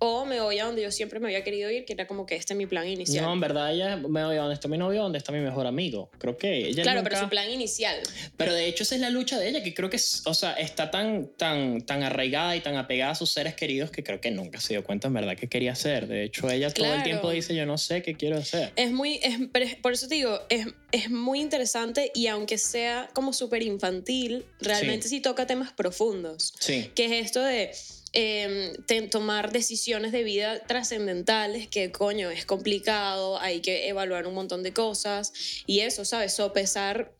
¿O 0.00 0.24
me 0.24 0.40
voy 0.40 0.58
a 0.60 0.64
donde 0.66 0.82
yo 0.82 0.92
siempre 0.92 1.18
me 1.18 1.26
había 1.26 1.42
querido 1.42 1.70
ir, 1.70 1.84
que 1.84 1.92
era 1.92 2.06
como 2.06 2.24
que 2.24 2.36
este 2.36 2.52
es 2.52 2.56
mi 2.56 2.66
plan 2.66 2.86
inicial? 2.86 3.24
No, 3.24 3.32
en 3.32 3.40
verdad 3.40 3.72
ella 3.74 3.96
me 3.96 4.24
voy 4.24 4.36
a 4.36 4.40
donde 4.40 4.54
está 4.54 4.68
mi 4.68 4.78
novio, 4.78 5.02
donde 5.02 5.18
está 5.18 5.32
mi 5.32 5.40
mejor 5.40 5.66
amigo. 5.66 6.10
Creo 6.18 6.36
que 6.36 6.68
ella 6.68 6.82
claro, 6.84 7.00
nunca- 7.00 7.10
pero 7.10 7.22
su 7.24 7.28
plan 7.28 7.50
inicial. 7.50 7.98
Pero 8.36 8.54
de 8.54 8.66
hecho 8.66 8.84
esa 8.84 8.94
es 8.94 9.00
la 9.00 9.10
lucha 9.10 9.38
de 9.38 9.48
ella, 9.48 9.62
que 9.62 9.74
creo 9.74 9.90
que, 9.90 9.96
o 10.24 10.34
sea, 10.34 10.52
está 10.52 10.90
tan, 10.92 11.28
tan, 11.36 11.80
tan 11.82 12.02
arraigada 12.04 12.54
y 12.54 12.60
tan 12.60 12.76
apegada 12.76 13.12
a 13.12 13.14
sus 13.16 13.30
seres 13.32 13.54
queridos 13.54 13.90
que 13.90 14.04
creo 14.04 14.20
que 14.20 14.30
nunca 14.30 14.60
se 14.60 14.74
dio 14.74 14.84
cuenta 14.84 15.08
en 15.08 15.14
verdad 15.14 15.36
qué 15.36 15.48
quería 15.48 15.72
hacer. 15.72 16.06
De 16.06 16.22
hecho, 16.22 16.48
ella 16.48 16.70
todo 16.72 16.94
el 16.94 17.02
tiempo 17.02 17.30
dice, 17.30 17.54
yo 17.56 17.66
no 17.66 17.76
sé 17.78 18.02
qué 18.02 18.14
quiero 18.14 18.36
hacer. 18.38 18.72
Es 18.76 18.92
muy, 18.92 19.18
es- 19.22 19.38
por 19.82 19.92
eso 19.92 20.06
te 20.08 20.14
digo, 20.14 20.40
es, 20.48 20.66
es 20.92 21.10
muy 21.10 21.40
interesante 21.40 22.12
y 22.14 22.28
aunque 22.28 22.58
sea 22.58 23.08
como 23.14 23.32
súper 23.32 23.62
infantil, 23.62 24.44
realmente 24.60 25.08
sí. 25.08 25.20
toca 25.20 25.46
temas 25.46 25.72
profundos. 25.72 26.54
Sí, 26.60 26.90
Que 26.94 27.06
es 27.06 27.26
esto 27.26 27.42
de 27.42 27.72
eh, 28.20 29.08
tomar 29.12 29.52
decisiones 29.52 30.10
de 30.10 30.24
vida 30.24 30.58
trascendentales, 30.66 31.68
que 31.68 31.92
coño, 31.92 32.30
es 32.30 32.44
complicado, 32.44 33.38
hay 33.40 33.60
que 33.60 33.88
evaluar 33.88 34.26
un 34.26 34.34
montón 34.34 34.64
de 34.64 34.72
cosas 34.72 35.32
y 35.66 35.80
eso, 35.80 36.04
¿sabes? 36.04 36.34
Sopesar 36.34 37.14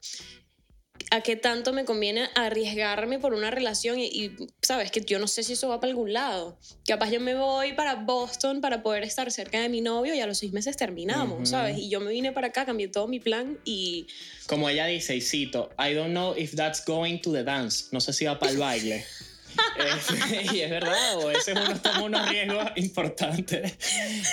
a 1.12 1.21
qué 1.21 1.37
tanto 1.37 1.73
me 1.73 1.85
conviene 1.85 2.28
arriesgarme 2.35 3.21
por 3.21 3.33
una 3.33 3.52
relación 3.52 4.00
y, 4.00 4.07
y, 4.07 4.37
sabes 4.61 4.90
que 4.90 5.00
yo 5.00 5.21
no 5.21 5.28
sé 5.28 5.45
si 5.45 5.52
eso 5.52 5.69
va 5.69 5.78
para 5.78 5.93
algún 5.93 6.12
lado. 6.12 6.59
Capaz 6.85 7.11
yo 7.11 7.21
me 7.21 7.37
voy 7.37 7.75
para 7.75 7.95
Boston 7.95 8.61
para 8.61 8.83
poder 8.83 9.05
estar 9.05 9.31
cerca 9.31 9.61
de 9.61 9.69
mi 9.69 9.81
novio 9.81 10.14
y 10.14 10.21
a 10.21 10.26
los 10.26 10.38
seis 10.38 10.52
meses 10.52 10.76
terminamos, 10.76 11.37
Ujú. 11.37 11.47
¿sabes? 11.47 11.78
Y 11.78 11.88
yo 11.88 12.00
me 12.00 12.11
vine 12.11 12.33
para 12.33 12.49
acá, 12.49 12.67
cambié 12.67 12.88
todo 12.88 13.07
mi 13.07 13.21
plan 13.21 13.57
y 13.64 14.09
como 14.49 14.69
ella 14.69 14.87
dice, 14.87 15.14
y 15.14 15.21
cito, 15.21 15.71
I 15.78 15.95
don't 15.95 16.11
know 16.11 16.35
if 16.37 16.57
that's 16.57 16.85
going 16.85 17.21
to 17.21 17.33
the 17.33 17.45
dance. 17.45 17.87
No 17.93 18.00
sé 18.00 18.12
si 18.12 18.25
va 18.25 18.37
para 18.38 18.50
el 18.50 18.59
baile. 18.59 19.07
Es- 19.76 20.52
y 20.52 20.60
es 20.60 20.70
verdad, 20.70 21.16
o 21.18 21.30
ese 21.30 21.52
es 21.52 21.58
uno 21.58 21.80
toma 21.80 22.02
unos 22.02 22.28
riesgos 22.28 22.70
importantes 22.76 23.74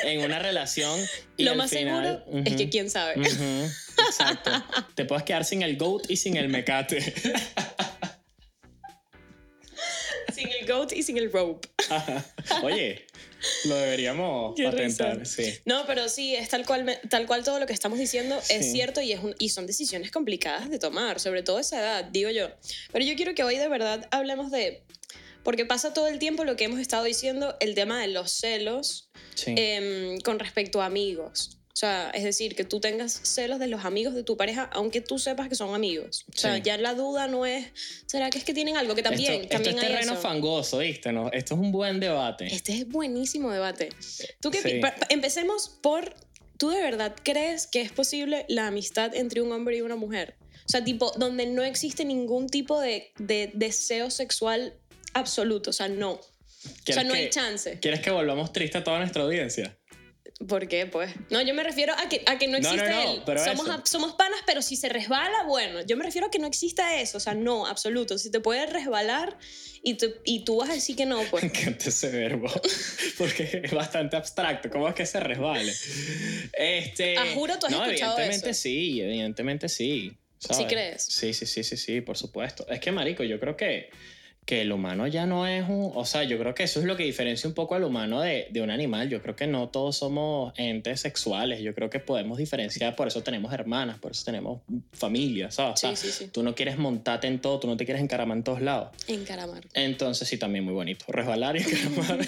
en 0.03 0.21
una 0.23 0.39
relación. 0.39 0.99
Y 1.37 1.43
lo 1.43 1.51
al 1.51 1.57
más 1.57 1.69
final- 1.69 2.23
seguro 2.25 2.43
es 2.45 2.55
que 2.55 2.69
quién 2.69 2.89
sabe. 2.89 3.15
Exacto. 4.07 4.51
Te 4.95 5.05
puedes 5.05 5.23
quedar 5.23 5.45
sin 5.45 5.61
el 5.61 5.77
goat 5.77 6.09
y 6.09 6.17
sin 6.17 6.37
el 6.37 6.49
mecate. 6.49 7.13
sin 10.33 10.49
el 10.49 10.67
goat 10.67 10.91
y 10.93 11.03
sin 11.03 11.17
el 11.17 11.31
rope. 11.31 11.69
Oye, 12.63 13.05
Lo 13.65 13.75
deberíamos 13.75 14.53
Qué 14.57 14.63
patentar, 14.65 15.19
risa. 15.19 15.43
sí. 15.43 15.53
No, 15.65 15.85
pero 15.85 16.07
sí, 16.09 16.35
es 16.35 16.49
tal 16.49 16.65
cual, 16.65 16.99
tal 17.09 17.25
cual 17.25 17.43
todo 17.43 17.59
lo 17.59 17.65
que 17.65 17.73
estamos 17.73 17.97
diciendo 17.99 18.39
es 18.49 18.71
cierto 18.71 19.01
y, 19.01 19.11
es 19.13 19.19
un- 19.23 19.35
y 19.39 19.49
son 19.49 19.65
decisiones 19.67 20.11
complicadas 20.11 20.69
de 20.69 20.79
tomar, 20.79 21.19
sobre 21.19 21.43
todo 21.43 21.57
a 21.57 21.61
esa 21.61 21.79
edad, 21.79 22.03
digo 22.05 22.29
yo. 22.29 22.49
Pero 22.91 23.05
yo 23.05 23.15
quiero 23.15 23.33
que 23.35 23.43
hoy 23.43 23.57
de 23.57 23.67
verdad 23.67 24.07
hablemos 24.11 24.51
de, 24.51 24.83
porque 25.43 25.65
pasa 25.65 25.93
todo 25.93 26.07
el 26.07 26.19
tiempo 26.19 26.43
lo 26.43 26.55
que 26.55 26.63
hemos 26.65 26.79
estado 26.79 27.03
diciendo, 27.03 27.55
el 27.59 27.75
tema 27.75 28.01
de 28.01 28.07
los 28.07 28.31
celos 28.31 29.09
sí. 29.35 29.53
em, 29.57 30.19
con 30.21 30.39
respecto 30.39 30.81
a 30.81 30.85
amigos. 30.85 31.57
O 31.75 31.77
sea, 31.77 32.09
es 32.11 32.23
decir, 32.23 32.55
que 32.55 32.63
tú 32.63 32.79
tengas 32.79 33.19
celos 33.23 33.59
de 33.59 33.67
los 33.67 33.83
amigos 33.83 34.15
de 34.15 34.23
tu 34.23 34.37
pareja, 34.37 34.69
aunque 34.71 35.01
tú 35.01 35.19
sepas 35.19 35.49
que 35.49 35.55
son 35.55 35.75
amigos. 35.75 36.23
O 36.33 36.37
sea, 36.37 36.55
Sí. 36.55 36.61
ya 36.63 36.77
la 36.77 36.93
duda 36.93 37.27
no 37.27 37.45
es, 37.45 37.67
¿será 38.05 38.29
que 38.29 38.37
es 38.37 38.45
que 38.45 38.53
tienen 38.53 38.77
algo? 38.77 38.95
Que 38.95 39.03
también, 39.03 39.33
esto, 39.33 39.43
esto 39.43 39.55
también 39.55 39.77
es 39.77 39.83
hay 39.83 39.89
terreno 39.89 40.13
eso. 40.13 40.21
fangoso, 40.21 40.77
¿viste? 40.77 41.11
No, 41.11 41.29
esto 41.33 41.55
es 41.55 41.59
un 41.59 41.73
buen 41.73 41.99
debate. 41.99 42.45
Este 42.47 42.71
es 42.77 42.87
buenísimo 42.87 43.51
debate. 43.51 43.89
¿Tú 44.39 44.51
qué 44.51 44.61
Sí. 44.61 44.79
empecemos 45.09 45.67
por, 45.81 46.15
¿tú 46.57 46.69
de 46.69 46.81
verdad 46.81 47.13
crees 47.23 47.67
que 47.67 47.81
es 47.81 47.91
posible 47.91 48.45
la 48.47 48.67
amistad 48.67 49.13
entre 49.13 49.41
un 49.41 49.51
hombre 49.51 49.75
y 49.75 49.81
una 49.81 49.97
mujer? 49.97 50.35
O 50.65 50.69
sea, 50.69 50.81
tipo, 50.81 51.11
donde 51.17 51.45
no 51.45 51.61
existe 51.61 52.05
ningún 52.05 52.47
tipo 52.47 52.79
de, 52.79 53.11
de 53.19 53.51
deseo 53.53 54.09
sexual 54.11 54.75
absoluto, 55.13 55.71
o 55.71 55.73
sea, 55.73 55.89
no. 55.89 56.11
O 56.13 56.21
¿Quieres 56.85 56.95
sea, 56.95 57.03
no 57.03 57.13
hay 57.15 57.25
que- 57.25 57.29
chance. 57.31 57.79
¿Quieres 57.81 57.99
que 57.99 58.11
volvamos 58.11 58.53
triste 58.53 58.77
a 58.77 58.83
toda 58.83 58.97
nuestra 58.99 59.23
audiencia? 59.23 59.77
¿Por 60.49 60.67
qué? 60.67 60.85
Pues. 60.85 61.11
No, 61.29 61.41
yo 61.41 61.53
me 61.53 61.63
refiero 61.63 61.93
a 61.97 62.09
que, 62.09 62.21
a 62.25 62.37
que 62.37 62.47
no 62.47 62.59
No, 62.59 62.67
no, 62.67 62.73
existe 62.83 62.89
no, 62.93 63.13
el. 63.13 63.21
pero 63.25 63.43
somos, 63.43 63.69
a- 63.69 63.81
somos 63.85 64.13
panas, 64.15 64.39
pero 64.45 64.61
si 64.61 64.75
se 64.75 64.89
resbala, 64.89 65.43
bueno. 65.47 65.81
Yo 65.85 65.95
me 65.95 66.03
refiero 66.03 66.27
a 66.27 66.29
que 66.31 66.39
no 66.39 66.47
exista 66.47 66.99
eso. 66.99 67.17
O 67.17 67.21
sea, 67.21 67.33
no, 67.33 67.65
absoluto. 67.65 68.17
Si 68.17 68.29
te 68.29 68.41
puede 68.41 68.65
resbalar 68.65 69.37
y, 69.81 69.93
tú- 69.95 70.13
y 70.25 70.43
tú 70.43 70.57
vas 70.57 70.69
a 70.69 70.73
decir 70.73 70.97
que 70.97 71.05
no, 71.05 71.21
pues. 71.31 71.43
Me 71.43 71.49
encanta 71.49 71.87
ese 71.87 72.09
verbo, 72.09 72.51
porque 73.17 73.61
es 73.63 73.71
bastante 73.71 74.17
abstracto. 74.17 74.69
¿Cómo 74.69 74.89
es 74.89 74.93
que 74.95 75.05
se 75.05 75.21
resbale? 75.21 75.71
Este, 76.53 77.17
Ah, 77.17 77.25
juro, 77.33 77.57
tú 77.57 77.67
has 77.67 77.71
no, 77.71 77.83
escuchado 77.85 78.13
evidentemente 78.17 78.49
eso. 78.49 78.61
sí, 78.61 79.01
evidentemente 79.01 79.69
sí. 79.69 80.11
¿sabes? 80.37 80.57
¿Sí 80.57 80.65
crees? 80.65 81.03
Sí, 81.03 81.33
sí, 81.33 81.45
sí, 81.45 81.63
sí, 81.63 81.77
sí, 81.77 82.01
por 82.01 82.17
supuesto. 82.17 82.67
Es 82.69 82.79
que, 82.81 82.91
marico, 82.91 83.23
yo 83.23 83.39
creo 83.39 83.55
que, 83.55 83.89
que 84.45 84.61
el 84.61 84.71
humano 84.71 85.07
ya 85.07 85.25
no 85.25 85.47
es 85.47 85.67
un... 85.67 85.91
O 85.95 86.05
sea, 86.05 86.23
yo 86.23 86.37
creo 86.37 86.53
que 86.53 86.63
eso 86.63 86.79
es 86.79 86.85
lo 86.85 86.95
que 86.95 87.03
diferencia 87.03 87.47
un 87.47 87.55
poco 87.55 87.73
al 87.73 87.83
humano 87.83 88.21
de, 88.21 88.47
de 88.51 88.61
un 88.61 88.69
animal. 88.69 89.09
Yo 89.09 89.21
creo 89.21 89.35
que 89.35 89.47
no 89.47 89.69
todos 89.69 89.97
somos 89.97 90.53
entes 90.57 91.01
sexuales. 91.01 91.61
Yo 91.61 91.73
creo 91.73 91.89
que 91.89 91.99
podemos 91.99 92.37
diferenciar, 92.37 92.95
por 92.95 93.07
eso 93.07 93.23
tenemos 93.23 93.51
hermanas, 93.53 93.97
por 93.97 94.11
eso 94.11 94.23
tenemos 94.23 94.61
familia, 94.93 95.49
¿sabes? 95.49 95.79
Sí, 95.79 95.87
O 95.87 95.95
sea, 95.95 95.95
sí, 95.95 96.11
sí. 96.11 96.29
Tú 96.31 96.43
no 96.43 96.53
quieres 96.53 96.77
montarte 96.77 97.25
en 97.25 97.39
todo, 97.39 97.59
tú 97.59 97.67
no 97.67 97.75
te 97.75 97.85
quieres 97.85 98.03
encaramar 98.03 98.37
en 98.37 98.43
todos 98.43 98.61
lados. 98.61 98.89
Encaramar. 99.07 99.63
Entonces 99.73 100.27
sí, 100.27 100.37
también 100.37 100.63
muy 100.63 100.73
bonito. 100.73 101.05
Resbalar 101.07 101.57
y 101.57 101.59
encaramar. 101.63 102.19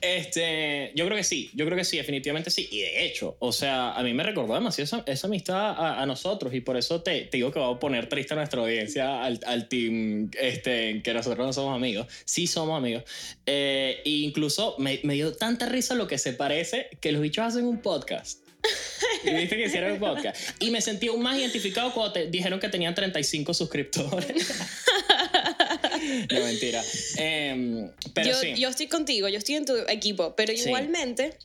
este, 0.00 0.92
yo 0.96 1.04
creo 1.04 1.16
que 1.16 1.24
sí, 1.24 1.50
yo 1.54 1.64
creo 1.64 1.78
que 1.78 1.84
sí, 1.84 1.96
definitivamente 1.96 2.50
sí. 2.50 2.68
Y 2.72 2.80
de 2.80 3.06
hecho, 3.06 3.36
o 3.38 3.52
sea, 3.52 3.92
a 3.92 4.02
mí 4.02 4.12
me 4.14 4.24
recordó 4.24 4.54
demasiado 4.54 4.84
esa, 4.84 5.02
esa 5.06 5.28
amistad 5.28 5.70
a, 5.70 6.02
a 6.02 6.06
nosotros 6.06 6.52
y 6.54 6.60
por 6.60 6.76
eso 6.76 7.02
te, 7.02 7.22
te 7.22 7.36
digo 7.36 7.52
que 7.52 7.60
va 7.60 7.70
a 7.70 7.78
poner 7.78 8.08
triste 8.08 8.34
a 8.34 8.36
nuestra 8.36 8.60
audiencia, 8.60 9.22
al, 9.22 9.38
al 9.46 9.68
team, 9.68 10.30
este, 10.40 10.87
que 11.02 11.14
nosotros 11.14 11.46
no 11.46 11.52
somos 11.52 11.74
amigos. 11.76 12.06
Sí 12.24 12.46
somos 12.46 12.76
amigos. 12.76 13.04
Eh, 13.46 14.00
e 14.04 14.10
incluso 14.10 14.76
me, 14.78 15.00
me 15.04 15.14
dio 15.14 15.34
tanta 15.34 15.66
risa 15.66 15.94
lo 15.94 16.06
que 16.06 16.18
se 16.18 16.32
parece 16.32 16.88
que 17.00 17.12
los 17.12 17.22
bichos 17.22 17.44
hacen 17.44 17.64
un 17.64 17.80
podcast. 17.80 18.40
Y 19.24 19.30
viste 19.34 19.56
que 19.56 19.66
hicieron 19.66 19.92
un 19.92 19.98
podcast. 19.98 20.36
Y 20.60 20.70
me 20.70 20.80
sentí 20.80 21.08
aún 21.08 21.22
más 21.22 21.36
identificado 21.36 21.92
cuando 21.92 22.12
te 22.12 22.26
dijeron 22.28 22.60
que 22.60 22.68
tenían 22.68 22.94
35 22.94 23.52
suscriptores. 23.52 24.48
no, 26.32 26.40
mentira. 26.44 26.82
Em, 27.16 27.90
pero 28.14 28.28
yo, 28.28 28.34
sí. 28.40 28.54
yo 28.56 28.68
estoy 28.68 28.86
contigo, 28.86 29.28
yo 29.28 29.38
estoy 29.38 29.56
en 29.56 29.64
tu 29.64 29.76
equipo, 29.88 30.34
pero 30.36 30.52
Sí. 30.52 30.64
igualmente 30.66 31.36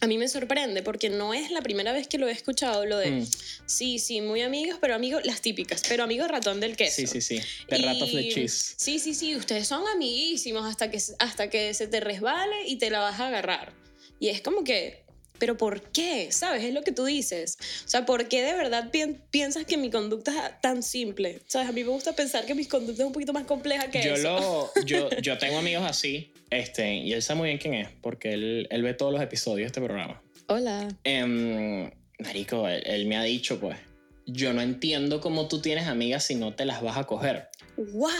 a 0.00 0.06
mí 0.06 0.18
me 0.18 0.28
sorprende 0.28 0.82
porque 0.82 1.08
no 1.08 1.32
es 1.34 1.50
la 1.50 1.62
primera 1.62 1.92
vez 1.92 2.08
que 2.08 2.18
lo 2.18 2.28
he 2.28 2.32
escuchado, 2.32 2.84
lo 2.84 2.98
de, 2.98 3.10
Mm. 3.12 3.26
sí, 3.66 3.98
sí, 3.98 4.20
muy 4.20 4.42
amigos, 4.42 4.78
pero 4.80 4.94
amigos, 4.94 5.22
las 5.24 5.40
típicas, 5.40 5.82
pero 5.88 6.02
amigos 6.04 6.28
ratón 6.28 6.60
del 6.60 6.76
queso. 6.76 6.96
Sí, 6.96 7.06
sí, 7.06 7.20
sí. 7.20 7.40
The 7.68 7.78
Rat 7.78 8.02
of 8.02 8.10
the 8.10 8.20
Y- 8.22 8.32
Cheese. 8.34 8.74
Sí, 8.76 8.98
sí, 8.98 9.14
sí, 9.14 9.34
ustedes 9.36 9.66
son 9.68 9.84
amiguísimos 9.94 10.66
hasta 10.66 10.90
que, 10.90 11.00
hasta 11.18 11.48
que 11.48 11.72
se 11.74 11.86
te 11.86 12.00
resbale 12.00 12.66
y 12.66 12.76
te 12.76 12.90
la 12.90 13.00
vas 13.00 13.18
a 13.20 13.28
agarrar. 13.28 13.72
Y 14.20 14.28
es 14.28 14.40
como 14.42 14.62
que, 14.64 15.04
pero 15.38 15.56
¿por 15.56 15.80
qué? 15.90 16.28
¿Sabes? 16.30 16.62
Es 16.64 16.72
lo 16.72 16.82
que 16.82 16.92
tú 16.92 17.04
dices. 17.04 17.56
O 17.84 17.88
sea, 17.88 18.06
¿por 18.06 18.28
qué 18.28 18.42
de 18.42 18.54
verdad 18.54 18.90
pi- 18.90 19.16
piensas 19.30 19.64
que 19.66 19.76
mi 19.76 19.90
conducta 19.90 20.30
es 20.48 20.60
tan 20.60 20.82
simple? 20.82 21.40
¿Sabes? 21.48 21.68
A 21.68 21.72
mí 21.72 21.82
me 21.82 21.90
gusta 21.90 22.14
pensar 22.14 22.46
que 22.46 22.54
mi 22.54 22.64
conducta 22.66 23.02
es 23.02 23.06
un 23.06 23.12
poquito 23.12 23.32
más 23.32 23.44
compleja 23.44 23.90
que 23.90 24.02
Yo, 24.02 24.14
eso. 24.14 24.70
lo, 24.76 24.84
yo, 24.84 25.08
yo 25.22 25.36
tengo 25.38 25.58
amigos 25.58 25.84
así, 25.88 26.30
este, 26.50 26.94
y 26.94 27.12
él 27.12 27.22
sabe 27.22 27.38
muy 27.38 27.48
bien 27.48 27.58
quién 27.58 27.74
es, 27.74 27.88
porque 28.00 28.32
él, 28.32 28.68
él 28.70 28.82
ve 28.82 28.94
todos 28.94 29.12
los 29.12 29.22
episodios 29.22 29.64
de 29.64 29.66
este 29.66 29.80
programa. 29.80 30.22
Hola. 30.46 30.88
Em, 31.04 31.90
marico, 32.18 32.68
él, 32.68 32.82
él 32.86 33.06
me 33.06 33.16
ha 33.16 33.22
dicho, 33.22 33.58
pues, 33.58 33.78
yo 34.26 34.52
no 34.52 34.62
entiendo 34.62 35.20
cómo 35.20 35.48
tú 35.48 35.60
tienes 35.60 35.86
amigas 35.86 36.24
si 36.24 36.34
no 36.34 36.54
te 36.54 36.64
las 36.64 36.82
vas 36.82 36.96
a 36.96 37.04
coger. 37.04 37.48
¡Wow! 37.76 38.10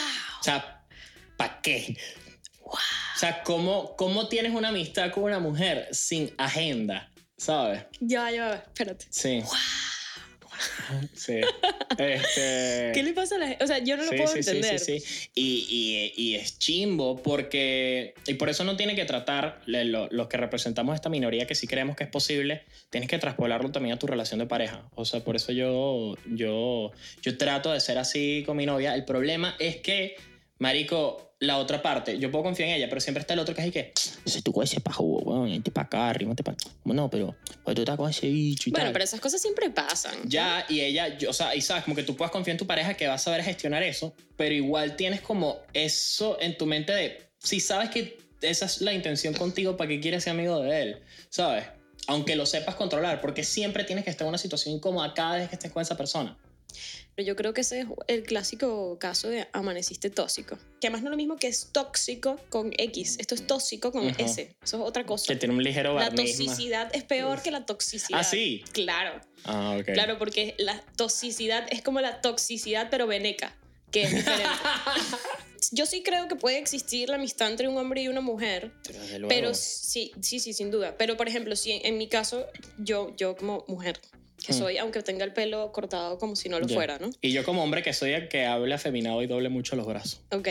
O 0.41 0.43
sea, 0.43 0.85
¿para 1.37 1.61
qué? 1.63 1.97
O 2.65 2.79
sea, 3.17 3.43
¿cómo, 3.43 3.95
¿cómo 3.97 4.29
tienes 4.29 4.53
una 4.53 4.69
amistad 4.69 5.11
con 5.13 5.25
una 5.25 5.39
mujer 5.39 5.89
sin 5.93 6.33
agenda? 6.39 7.11
¿Sabes? 7.37 7.85
Ya, 8.01 8.31
ya, 8.31 8.55
espérate. 8.55 9.07
Sí. 9.11 9.43
Sí. 11.15 11.41
Este... 11.99 12.91
¿Qué 12.95 13.03
le 13.03 13.13
pasa 13.13 13.37
a 13.37 13.39
la 13.39 13.49
gente? 13.49 13.65
O 13.65 13.67
sea, 13.67 13.79
yo 13.79 13.97
no 13.97 14.05
lo 14.05 14.11
Sí, 14.11 14.17
puedo 14.17 14.29
sí, 14.33 14.43
sí, 14.43 14.51
entender. 14.51 14.79
Sí, 14.79 15.01
sí, 15.01 15.31
Y, 15.35 16.13
y, 16.17 16.23
y 16.23 16.35
es 16.37 16.59
chimbo 16.59 17.23
porque... 17.23 18.15
Y 18.27 18.35
por 18.35 18.49
eso 18.49 18.65
no 18.65 18.77
tiene 18.77 18.95
que 18.95 19.05
tratar, 19.05 19.61
lo- 19.67 20.09
los 20.11 20.29
que 20.29 20.37
representamos 20.37 20.95
esta 20.95 21.09
minoría 21.09 21.47
que 21.47 21.55
sí 21.55 21.67
creemos 21.67 21.97
que 21.97 22.05
es 22.05 22.11
posible, 22.11 22.63
tienes 22.91 23.09
que 23.09 23.19
traspolarlo 23.19 23.71
también 23.71 23.95
a 23.95 23.99
tu 23.99 24.07
relación 24.07 24.41
de 24.41 24.47
pareja. 24.47 24.89
O 24.95 25.05
sea, 25.05 25.21
por 25.21 25.37
eso 25.37 25.53
yo, 25.53 26.15
yo, 26.27 26.93
yo 27.23 27.39
trato 27.39 27.73
de 27.73 27.81
ser 27.81 27.99
así 27.99 28.43
con 28.47 28.57
mi 28.57 28.67
novia. 28.67 28.95
El 28.95 29.05
problema 29.05 29.55
es 29.59 29.77
que, 29.77 30.17
marico, 30.59 31.37
la 31.41 31.59
otra 31.59 31.83
parte, 31.83 32.19
yo 32.19 32.31
puedo 32.31 32.45
confiar 32.45 32.71
en 32.71 32.77
ella, 32.77 32.89
pero 32.89 33.01
siempre 33.01 33.21
está 33.21 33.35
el 33.35 33.41
otro 33.41 33.55
que 33.55 33.67
es 33.67 33.73
que... 33.73 33.93
Si 34.25 34.41
tú 34.41 34.53
con 34.53 34.65
ese 34.65 34.81
pajo, 34.81 35.03
weón, 35.03 35.51
vente 35.51 35.71
para 35.71 35.87
acá, 35.87 36.09
arrímate 36.09 36.43
para... 36.43 36.57
No, 36.85 37.11
pero 37.11 37.37
pues, 37.65 37.75
tú 37.75 37.83
estás 37.83 37.97
con 37.97 38.09
ese 38.09 38.29
bicho 38.29 38.71
y 38.71 38.73
Bueno, 38.73 38.87
tal. 38.87 38.93
pero 38.95 39.05
esas 39.05 39.21
cosas 39.21 39.43
siempre 39.43 39.69
pasan. 39.71 40.15
Ya, 40.29 40.65
y 40.69 40.81
ella, 40.81 41.19
yo- 41.19 41.31
o 41.31 41.33
sea, 41.33 41.55
y 41.55 41.61
sabes, 41.61 41.85
como 41.85 41.97
que 41.97 42.03
tú 42.03 42.17
puedas 42.17 42.31
confiar 42.31 42.55
en 42.55 42.59
tu 42.59 42.67
pareja 42.67 42.95
que 42.95 43.07
va 43.07 43.15
a 43.15 43.19
saber 43.19 43.43
gestionar 43.43 43.83
eso, 43.83 44.15
pero 44.37 44.55
igual 44.55 44.97
tienes 44.97 45.21
como 45.21 45.59
eso 45.75 46.39
en 46.41 46.57
tu 46.57 46.65
mente 46.67 46.93
de, 46.93 47.29
si 47.39 47.61
sabes 47.61 47.91
que 47.91 48.17
esa 48.41 48.65
es 48.67 48.81
la 48.81 48.93
intención 48.95 49.35
contigo, 49.35 49.77
¿para 49.77 49.89
qué 49.89 50.01
quieres 50.01 50.25
ser 50.25 50.33
amigo 50.33 50.61
de 50.61 50.83
él? 50.83 51.03
¿Sabes? 51.29 51.65
Aunque 52.07 52.37
lo 52.37 52.47
sepas 52.47 52.75
controlar, 52.75 53.21
porque 53.21 53.45
siempre 53.45 53.85
tienes 53.85 54.05
que 54.05 54.11
estar 54.11 54.25
en 54.27 54.29
una 54.31 54.39
situación 54.39 54.75
incómoda 54.75 55.13
cada 55.15 55.37
vez 55.37 55.49
que 55.49 55.55
estés 55.57 55.73
con 55.73 55.81
esa 55.83 55.97
persona. 55.97 56.37
Pero 57.15 57.27
yo 57.27 57.37
creo 57.37 57.55
que 57.55 57.61
ese 57.61 57.81
es 57.81 57.87
el 58.09 58.23
clásico 58.25 58.99
caso 58.99 59.29
de 59.29 59.47
amaneciste 59.53 60.11
tóxico. 60.11 60.59
Que 60.81 60.89
además 60.89 61.03
no 61.03 61.09
es 61.09 61.11
lo 61.13 61.17
mismo 61.17 61.37
que 61.37 61.47
es 61.47 61.69
tóxico 61.73 62.41
con 62.49 62.73
X. 62.77 63.17
Esto 63.21 63.35
es 63.35 63.47
tóxico 63.47 63.93
con. 63.93 64.09
S. 64.09 64.57
Eso 64.63 64.77
es 64.77 64.83
otra 64.83 65.07
cosa. 65.07 65.33
Que 65.33 65.37
tiene 65.39 65.55
un 65.55 65.63
ligero 65.63 65.95
La 65.95 66.09
barniz 66.11 66.39
más. 66.39 66.47
toxicidad 66.49 66.91
es 66.95 67.05
peor 67.05 67.43
que 67.43 67.51
la 67.51 67.67
toxicidad. 67.67 68.19
Ah, 68.19 68.25
sí. 68.25 68.65
Claro, 68.73 69.21
Ah, 69.45 69.77
ok. 69.79 69.87
claro, 69.93 70.19
porque 70.19 70.55
la 70.59 70.81
toxicidad 70.97 71.67
es 71.71 71.83
como 71.83 72.01
la 72.01 72.21
toxicidad, 72.21 72.89
pero 72.91 73.07
veneca, 73.07 73.55
que 73.91 74.03
es 74.05 74.15
diferente. 74.15 74.49
Yo 75.73 75.87
sí 75.87 76.03
creo 76.03 76.29
que 76.29 76.37
puede 76.37 76.59
existir 76.59 77.09
la 77.09 77.17
amistad 77.17 77.51
entre 77.51 77.69
un 77.69 77.77
hombre 77.79 78.03
y 78.03 78.09
una 78.09 78.21
mujer, 78.21 78.71
Pero, 79.11 79.29
pero 79.29 79.55
sí, 79.55 80.13
sí, 80.21 80.39
sí, 80.39 80.53
sin 80.53 80.71
duda. 80.71 80.97
Pero, 80.99 81.17
por 81.17 81.27
ejemplo, 81.27 81.57
si 81.57 81.73
en, 81.73 81.87
en 81.87 81.97
mi 81.99 82.07
caso, 82.07 82.47
yo, 82.79 83.15
yo 83.17 83.35
como 83.35 83.65
mujer, 83.67 83.99
que 84.45 84.53
Hmm. 84.53 84.59
soy, 84.59 84.79
aunque 84.79 85.03
tenga 85.03 85.25
el 85.25 85.33
pelo 85.33 85.73
cortado 85.73 86.19
como 86.19 86.37
si 86.37 86.49
no 86.49 86.59
lo 86.61 86.67
Ya. 86.67 86.75
fuera, 86.75 86.99
¿no? 86.99 87.11
Y 87.21 87.33
yo 87.33 87.45
como 87.45 87.63
hombre 87.63 87.83
que 87.83 87.93
soy 87.93 88.13
el 88.13 88.29
que 88.29 88.45
hable 88.47 88.75
afeminado 88.75 89.23
y 89.23 89.27
doble 89.27 89.49
mucho 89.49 89.75
los 89.77 89.87
brazos. 89.87 90.21
Ok. 90.33 90.49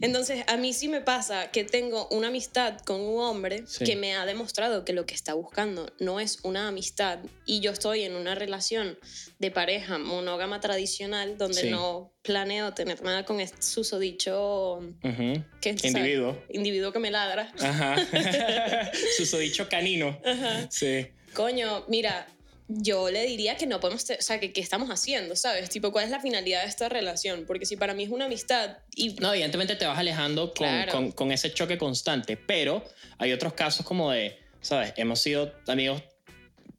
Entonces, 0.00 0.44
a 0.48 0.56
mí 0.56 0.72
sí 0.72 0.88
me 0.88 1.00
pasa 1.00 1.50
que 1.50 1.64
tengo 1.64 2.08
una 2.08 2.28
amistad 2.28 2.78
con 2.80 3.00
un 3.00 3.20
hombre 3.22 3.64
Sí. 3.66 3.84
que 3.84 3.96
me 3.96 4.14
ha 4.14 4.26
demostrado 4.26 4.84
que 4.84 4.92
lo 4.92 5.06
que 5.06 5.14
está 5.14 5.34
buscando 5.34 5.90
no 5.98 6.20
es 6.20 6.40
una 6.42 6.68
amistad 6.68 7.20
y 7.46 7.60
yo 7.60 7.70
estoy 7.70 8.02
en 8.02 8.14
una 8.16 8.34
relación 8.34 8.98
de 9.38 9.50
pareja 9.50 9.98
monógama 9.98 10.60
tradicional 10.60 11.38
donde 11.38 11.62
Sí. 11.62 11.70
no 11.70 12.12
planeo 12.22 12.74
tener 12.74 13.02
nada 13.02 13.24
con 13.24 13.40
este 13.40 13.62
susodicho 13.62 14.76
Ujú. 15.02 15.42
que 15.60 15.70
Individuo. 15.84 16.36
individuo 16.50 16.92
que 16.92 16.98
me 16.98 17.10
ladra. 17.10 17.52
Ajá. 17.60 17.96
Susodicho 19.16 19.68
canino. 19.68 20.18
Sí. 20.70 21.06
Coño, 21.34 21.84
mira, 21.88 22.26
yo 22.68 23.10
le 23.10 23.26
diría 23.26 23.56
que 23.56 23.66
no 23.66 23.80
podemos, 23.80 24.04
o 24.10 24.22
sea, 24.22 24.40
que 24.40 24.52
qué 24.52 24.60
estamos 24.60 24.88
haciendo, 24.90 25.36
¿sabes? 25.36 25.68
Tipo, 25.70 25.92
¿cuál 25.92 26.04
es 26.06 26.10
la 26.10 26.20
finalidad 26.20 26.62
de 26.62 26.68
esta 26.68 26.88
relación? 26.88 27.44
Porque 27.46 27.66
si 27.66 27.76
para 27.76 27.92
mí 27.94 28.04
es 28.04 28.10
una 28.10 28.26
amistad 28.26 28.78
y 28.94 29.10
No, 29.14 29.32
evidentemente 29.34 29.76
te 29.76 29.84
vas 29.86 29.98
alejando 29.98 30.48
con, 30.54 30.66
Claro. 30.66 30.92
con- 30.92 31.12
con 31.12 31.32
ese 31.32 31.52
choque 31.52 31.76
constante, 31.78 32.36
pero 32.36 32.84
hay 33.18 33.32
otros 33.32 33.52
casos 33.54 33.84
como 33.84 34.10
de, 34.12 34.38
¿sabes? 34.60 34.94
Hemos 34.96 35.20
sido 35.20 35.52
amigos 35.66 36.02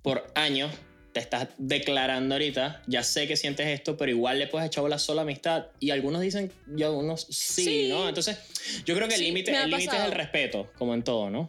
por 0.02 0.32
años, 0.36 0.72
te 1.13 1.20
estás 1.20 1.48
declarando 1.60 2.34
ahorita, 2.36 2.82
ya 2.88 3.04
sé 3.04 3.28
que 3.28 3.36
sientes 3.38 3.68
esto, 3.68 3.96
pero 3.98 4.10
igual 4.12 4.40
le 4.40 4.48
puedes 4.48 4.66
echar 4.68 4.82
bola 4.82 4.98
sola 4.98 5.22
amistad 5.22 5.68
y 5.80 5.92
algunos 5.92 6.22
dicen, 6.22 6.52
y 6.75 6.82
algunos 6.82 7.28
sí, 7.30 7.63
Sí. 7.66 7.88
¿no? 7.90 8.10
Entonces, 8.10 8.38
yo 8.84 8.96
creo 8.96 9.08
que 9.08 9.13
el 9.13 9.20
Sí, 9.20 9.25
límite 9.28 9.52
es 9.52 9.94
el 9.94 10.12
respeto, 10.12 10.72
como 10.78 10.96
en 10.96 11.04
todo, 11.04 11.30
¿no? 11.30 11.48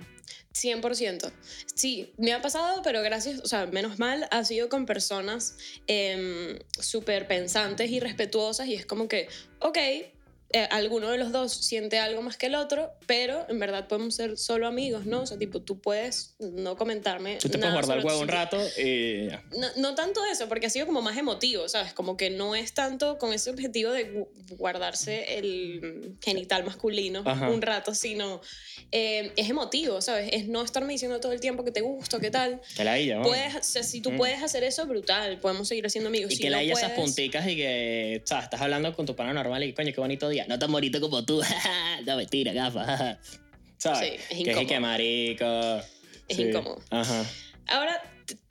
100%. 0.54 1.32
Sí, 1.75 2.12
me 2.16 2.32
ha 2.32 2.40
pasado, 2.40 2.80
pero 2.82 3.02
gracias, 3.02 3.40
o 3.40 3.46
sea, 3.46 3.66
menos 3.66 3.99
mal, 3.99 4.28
ha 4.30 4.44
sido 4.44 4.68
con 4.68 4.87
personas 4.87 5.56
eh, 5.87 6.58
súper 6.78 7.26
pensantes 7.26 7.90
y 7.90 8.00
respetuosas 8.00 8.68
y 8.68 8.75
es 8.75 8.87
como 8.87 9.08
que, 9.08 9.28
ok, 9.61 9.78
eh, 10.54 10.68
alguno 10.70 11.11
de 11.11 11.18
los 11.18 11.32
dos 11.32 11.52
siente 11.52 11.99
algo 11.99 12.23
más 12.23 12.37
que 12.37 12.46
el 12.46 12.54
otro, 12.54 12.92
pero 13.06 13.44
en 13.49 13.58
verdad 13.58 13.88
podemos 13.88 14.14
ser 14.14 14.38
solo 14.38 14.66
amigos, 14.68 15.04
¿no? 15.04 15.23
O 15.23 15.26
sea, 15.26 15.37
tipo, 15.37 15.61
tú 15.61 15.80
puedes 15.80 16.37
no 16.38 16.76
comentarme. 16.76 17.34
Tú 17.37 17.49
te 17.49 17.58
puedes 17.58 17.61
nada 17.61 17.73
guardar 17.75 17.99
el 17.99 18.04
huevo 18.04 18.20
un 18.20 18.28
rato 18.28 18.56
y 18.78 19.26
ya. 19.28 19.42
No, 19.58 19.66
no 19.76 19.94
tanto 19.94 20.25
eso, 20.25 20.49
porque 20.49 20.66
ha 20.66 20.70
sido 20.70 20.87
como 20.87 21.02
más 21.02 21.18
emotivo, 21.18 21.68
¿sabes? 21.68 21.92
Como 21.92 22.16
que 22.16 22.30
no 22.30 22.54
es 22.54 22.73
tanto 22.73 23.18
con 23.18 23.32
ese 23.32 23.50
objetivo 23.50 23.90
de 23.92 24.14
gu- 24.14 24.28
guardarse 24.56 25.38
el 25.38 26.14
genital 26.23 26.64
masculino 26.64 27.23
Ajá. 27.26 27.50
un 27.50 27.61
rato, 27.61 27.94
sino 27.94 28.40
eh, 28.92 29.32
es 29.37 29.50
emotivo, 29.50 30.00
¿sabes? 30.00 30.28
Es 30.32 30.46
no 30.46 30.62
estarme 30.62 30.92
diciendo 30.92 31.18
todo 31.20 31.32
el 31.32 31.40
tiempo 31.40 31.64
que 31.64 31.73
te 31.73 31.80
gusto, 31.80 32.20
qué 32.20 32.30
tal. 32.30 32.61
Que 32.76 32.84
la 32.84 32.99
illa, 33.00 33.16
¿no? 33.16 33.23
Puedes, 33.25 33.56
o 33.56 33.62
sea, 33.62 33.82
si 33.82 34.00
tú 34.00 34.12
Mm. 34.12 34.16
puedes 34.16 34.42
hacer 34.42 34.62
eso, 34.62 34.87
brutal, 34.87 35.40
podemos 35.40 35.66
seguir 35.66 35.90
siendo 35.90 36.08
amigos. 36.08 36.30
Y 36.32 36.37
Si 36.37 36.42
que 36.42 36.50
no 36.50 36.56
la 36.56 36.62
esas 36.62 36.92
puedes- 36.92 36.96
punticas 36.99 37.46
y 37.49 37.56
que, 37.56 38.23
¿sabes? 38.25 38.44
Estás 38.44 38.61
hablando 38.61 38.94
con 38.94 39.04
tu 39.06 39.16
pana 39.16 39.32
normal 39.32 39.64
y 39.64 39.73
coño, 39.73 39.92
qué 39.92 40.00
bonito 40.00 40.28
día. 40.28 40.44
No 40.49 40.59
tan 40.59 40.71
bonito 40.73 41.01
como 41.01 41.25
tú. 41.25 41.41
no, 42.07 42.17
mentira, 42.17 42.53
gafa. 42.53 43.19
¿Sabes? 43.79 43.99
Sí, 44.01 44.15
es 44.15 44.29
que 44.29 44.51
incómodo. 44.51 44.67
que 44.69 44.81
marico. 44.81 45.77
Es 46.29 46.37
Sí. 46.37 46.43
incómodo. 46.43 46.83
Ajá. 46.91 47.25
Ahora, 47.67 48.03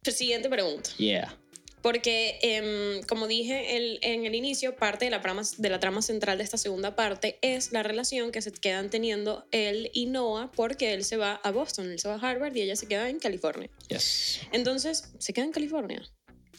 siguiente 0.04 0.50
pregunta. 0.50 0.90
Yeah. 0.98 1.36
Porque, 1.82 2.40
em, 2.42 3.02
como 3.04 3.28
dije 3.28 3.76
el- 3.76 4.00
en 4.04 4.26
el 4.26 4.36
inicio, 4.36 4.76
parte 4.76 5.06
de 5.06 5.12
la, 5.12 5.22
trama, 5.22 5.42
de 5.58 5.70
la 5.70 5.80
trama 5.82 6.02
central 6.02 6.38
de 6.38 6.44
esta 6.46 6.58
segunda 6.58 6.96
parte 6.96 7.40
es 7.42 7.72
la 7.74 7.84
relación 7.84 8.32
que 8.32 8.42
se 8.42 8.52
quedan 8.52 8.90
teniendo 8.90 9.46
él 9.52 9.90
y 9.94 10.06
Noah 10.06 10.50
porque 10.52 10.94
él 10.94 11.04
se 11.04 11.18
va 11.18 11.34
a 11.44 11.52
Boston, 11.52 11.92
él 11.92 12.00
se 12.00 12.08
va 12.08 12.16
a 12.16 12.20
Harvard 12.20 12.56
y 12.56 12.62
ella 12.62 12.76
se 12.78 12.88
queda 12.88 13.10
en 13.10 13.20
California. 13.20 13.70
Yes. 13.90 14.40
Entonces, 14.54 15.12
¿se 15.20 15.34
queda 15.34 15.46
en 15.46 15.52
California? 15.52 16.02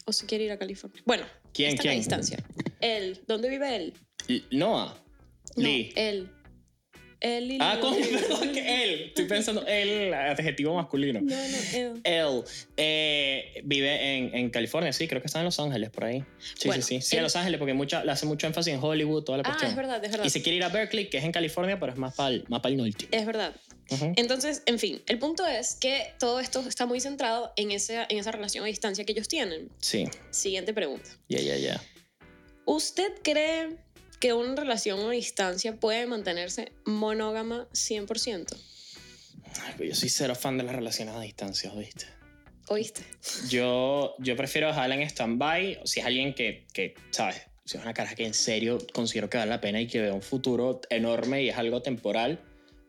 ¿O 0.05 0.13
se 0.13 0.27
quiere 0.27 0.45
ir 0.45 0.53
a 0.53 0.59
California? 0.59 1.01
Bueno, 1.07 1.25
¿Quién, 1.55 1.71
está 1.71 1.83
a 1.83 1.85
quién? 1.85 1.97
distancia. 1.99 2.39
Él, 2.81 3.23
¿dónde 3.27 3.49
vive 3.49 3.77
él? 3.77 3.95
L- 4.29 4.45
Noah. 5.57 5.63
No, 5.63 5.69
Lee. 5.69 5.93
él. 5.97 6.31
Él 7.21 7.53
y 7.53 7.59
Ah, 7.59 7.77
Lee, 7.77 7.81
coño, 7.81 7.95
¿dónde 7.97 8.07
vive? 8.11 8.19
perdón, 8.23 8.53
que 8.53 8.85
él. 8.85 9.01
Estoy 9.09 9.25
pensando 9.25 9.65
él, 9.67 10.13
adjetivo 10.13 10.75
masculino. 10.75 11.21
No, 11.23 11.35
no, 11.35 11.57
él. 11.73 12.01
Él 12.05 12.43
eh, 12.77 13.63
vive 13.65 14.17
en, 14.19 14.35
en 14.35 14.51
California, 14.51 14.93
sí, 14.93 15.09
creo 15.09 15.23
que 15.23 15.27
está 15.29 15.39
en 15.39 15.47
Los 15.47 15.59
Ángeles, 15.59 15.89
por 15.89 16.05
ahí. 16.05 16.23
Sí, 16.55 16.69
Bueno, 16.69 16.83
sí, 16.83 17.01
sí. 17.01 17.03
Sí, 17.09 17.17
él- 17.17 17.21
a 17.21 17.23
Los 17.23 17.37
Ángeles, 17.37 17.59
porque 17.59 17.73
mucha, 17.73 18.05
le 18.05 18.13
hace 18.13 18.27
mucho 18.27 18.47
énfasis 18.47 18.75
en 18.75 18.81
Hollywood, 18.83 19.25
toda 19.25 19.39
la 19.39 19.43
Ah, 19.43 19.47
cuestión. 19.47 19.71
es 19.71 19.77
verdad, 19.77 20.05
es 20.05 20.11
verdad. 20.11 20.27
Y 20.27 20.29
se 20.31 20.43
quiere 20.43 20.57
ir 20.59 20.65
a 20.65 20.69
Berkeley, 20.69 21.09
que 21.09 21.17
es 21.17 21.25
en 21.25 21.33
California, 21.33 21.81
pero 21.81 21.93
es 21.93 21.99
más 21.99 22.15
para 22.15 22.29
el, 22.35 22.45
más 22.49 22.61
pa'l 22.61 22.77
norte. 22.77 23.09
Es 23.11 23.25
verdad. 23.25 23.55
Entonces, 24.17 24.63
en 24.67 24.79
fin, 24.79 25.01
el 25.07 25.19
punto 25.19 25.47
es 25.47 25.77
que 25.77 26.13
todo 26.19 26.41
esto 26.41 26.61
está 26.69 26.85
muy 26.85 27.01
centrado 27.01 27.53
en 27.57 27.71
esa, 27.71 28.05
en 28.09 28.19
esa 28.19 28.33
relación 28.33 28.65
a 28.65 28.67
distancia 28.67 29.05
que 29.05 29.13
ellos 29.13 29.29
tienen. 29.29 29.71
Sí, 29.81 30.05
Siguiente 30.31 30.75
pregunta. 30.75 31.09
ya, 31.29 31.41
ya, 31.41 31.57
ya. 31.57 31.83
¿Usted 32.67 33.13
cree 33.23 33.77
que 34.25 34.33
una 34.33 34.55
relación 34.55 35.01
a 35.01 35.11
distancia 35.11 35.77
puede 35.77 36.07
mantenerse 36.07 36.73
monógama 36.87 37.69
100%? 37.75 38.57
Ay, 39.61 39.75
pero 39.77 39.91
Yo 39.91 39.95
soy 39.95 40.09
cero 40.09 40.35
fan 40.35 40.57
de 40.57 40.65
las 40.65 40.75
relaciones 40.75 41.15
a 41.15 41.21
distancia, 41.21 41.71
¿viste? 41.75 42.07
¿Oíste? 42.69 43.03
Yo, 43.51 44.15
yo 44.19 44.35
prefiero 44.35 44.69
dejarla 44.69 44.95
en 44.95 45.03
stand-by, 45.03 45.81
si 45.85 46.01
es 46.01 46.07
alguien 46.07 46.33
que, 46.33 46.67
que, 46.73 46.95
¿sabes? 47.11 47.43
Si 47.67 47.77
es 47.77 47.83
una 47.83 47.93
cara 47.93 48.15
que 48.15 48.25
en 48.25 48.33
serio 48.33 48.79
considero 48.95 49.29
que 49.29 49.37
vale 49.37 49.51
la 49.51 49.61
pena 49.61 49.79
y 49.79 49.87
que 49.87 50.01
veo 50.01 50.15
un 50.15 50.23
futuro 50.23 50.81
enorme 50.89 51.43
y 51.43 51.51
es 51.51 51.59
algo 51.59 51.83
temporal, 51.83 52.41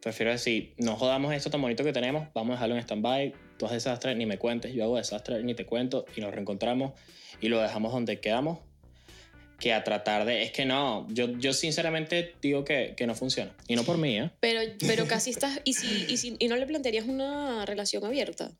prefiero 0.01 0.31
decir, 0.31 0.73
no 0.77 0.95
jodamos 0.95 1.33
esto 1.33 1.49
tan 1.49 1.61
bonito 1.61 1.83
que 1.83 1.91
tenemos, 1.91 2.29
vamos 2.33 2.51
a 2.51 2.53
dejarlo 2.53 2.75
en 2.75 2.81
stand-by, 2.81 3.33
tú 3.57 3.65
haces 3.65 3.83
desastre, 3.83 4.15
ni 4.15 4.25
me 4.25 4.37
cuentes, 4.37 4.73
yo 4.73 4.85
hago 4.85 4.95
desastre, 4.95 5.43
ni 5.43 5.53
te 5.53 5.65
cuento, 5.65 6.05
y 6.15 6.21
nos 6.21 6.31
reencontramos 6.33 6.93
y 7.41 7.49
lo 7.49 7.61
dejamos 7.61 7.91
donde 7.91 8.21
quedamos, 8.21 8.59
que 9.59 9.73
a 9.73 9.83
tratar 9.83 10.25
de... 10.25 10.43
Es 10.43 10.51
que 10.51 10.65
no, 10.65 11.07
yo, 11.09 11.29
yo 11.39 11.53
sinceramente 11.53 12.35
digo 12.41 12.65
que, 12.65 12.93
que 12.97 13.07
no 13.07 13.15
funciona. 13.15 13.55
Y 13.67 13.75
no 13.75 13.83
por 13.83 13.97
mí, 13.97 14.17
¿eh? 14.19 14.31
Pero, 14.39 14.59
pero 14.87 15.07
casi 15.07 15.29
estás... 15.31 15.59
¿y, 15.63 15.73
si, 15.73 16.05
y, 16.09 16.17
si- 16.17 16.35
¿Y 16.39 16.47
no 16.47 16.55
le 16.57 16.65
plantearías 16.65 17.05
una 17.07 17.65
relación 17.65 18.03
abierta? 18.05 18.51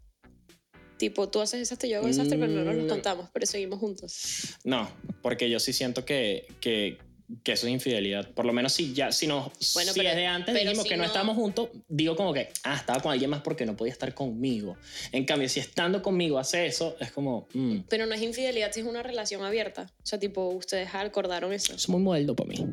Tipo, 0.97 1.27
tú 1.27 1.41
haces 1.41 1.59
desastre, 1.59 1.89
yo 1.89 1.97
hago 1.97 2.07
desastre, 2.07 2.37
pero 2.37 2.51
no 2.53 2.63
nos 2.63 2.85
Mm. 2.85 2.87
contamos, 2.87 3.29
pero 3.33 3.45
seguimos 3.45 3.79
juntos. 3.79 4.55
No, 4.63 4.89
porque 5.21 5.49
yo 5.49 5.59
sí 5.59 5.73
siento 5.73 6.05
que, 6.05 6.47
que, 6.61 6.97
que 7.43 7.53
eso 7.53 7.67
es 7.67 7.73
infidelidad. 7.73 8.29
Por 8.31 8.45
lo 8.45 8.53
menos 8.53 8.73
si 8.73 8.93
ya, 8.93 9.11
si 9.11 9.25
no, 9.27 9.51
Bueno, 9.73 9.91
si 9.93 9.99
pero- 9.99 10.09
desde 10.09 10.27
antes 10.27 10.53
dijimos 10.53 10.83
si 10.83 10.89
que 10.89 10.95
no, 10.97 11.03
no- 11.03 11.07
estábamos 11.07 11.35
juntos, 11.35 11.69
digo 11.87 12.15
como 12.15 12.33
que, 12.33 12.49
ah, 12.63 12.75
estaba 12.75 12.99
con 13.01 13.11
alguien 13.11 13.29
más 13.29 13.41
porque 13.41 13.65
no 13.65 13.75
podía 13.75 13.93
estar 13.93 14.13
conmigo. 14.13 14.77
En 15.11 15.25
cambio, 15.25 15.49
si 15.49 15.59
estando 15.59 16.01
conmigo 16.01 16.37
hace 16.39 16.65
eso, 16.65 16.95
es 16.99 17.11
como, 17.11 17.47
mm, 17.53 17.79
Pero 17.89 18.05
no 18.05 18.13
es 18.13 18.21
infidelidad 18.21 18.71
si 18.71 18.81
es 18.81 18.85
una 18.85 19.01
relación 19.03 19.43
abierta. 19.43 19.91
O 20.03 20.05
sea, 20.05 20.19
tipo, 20.19 20.47
ustedes 20.49 20.89
acordaron 20.93 21.51
eso. 21.53 21.73
es 21.73 21.89
muy 21.89 22.01
moderno 22.01 22.35
para 22.35 22.49
mí. 22.49 22.65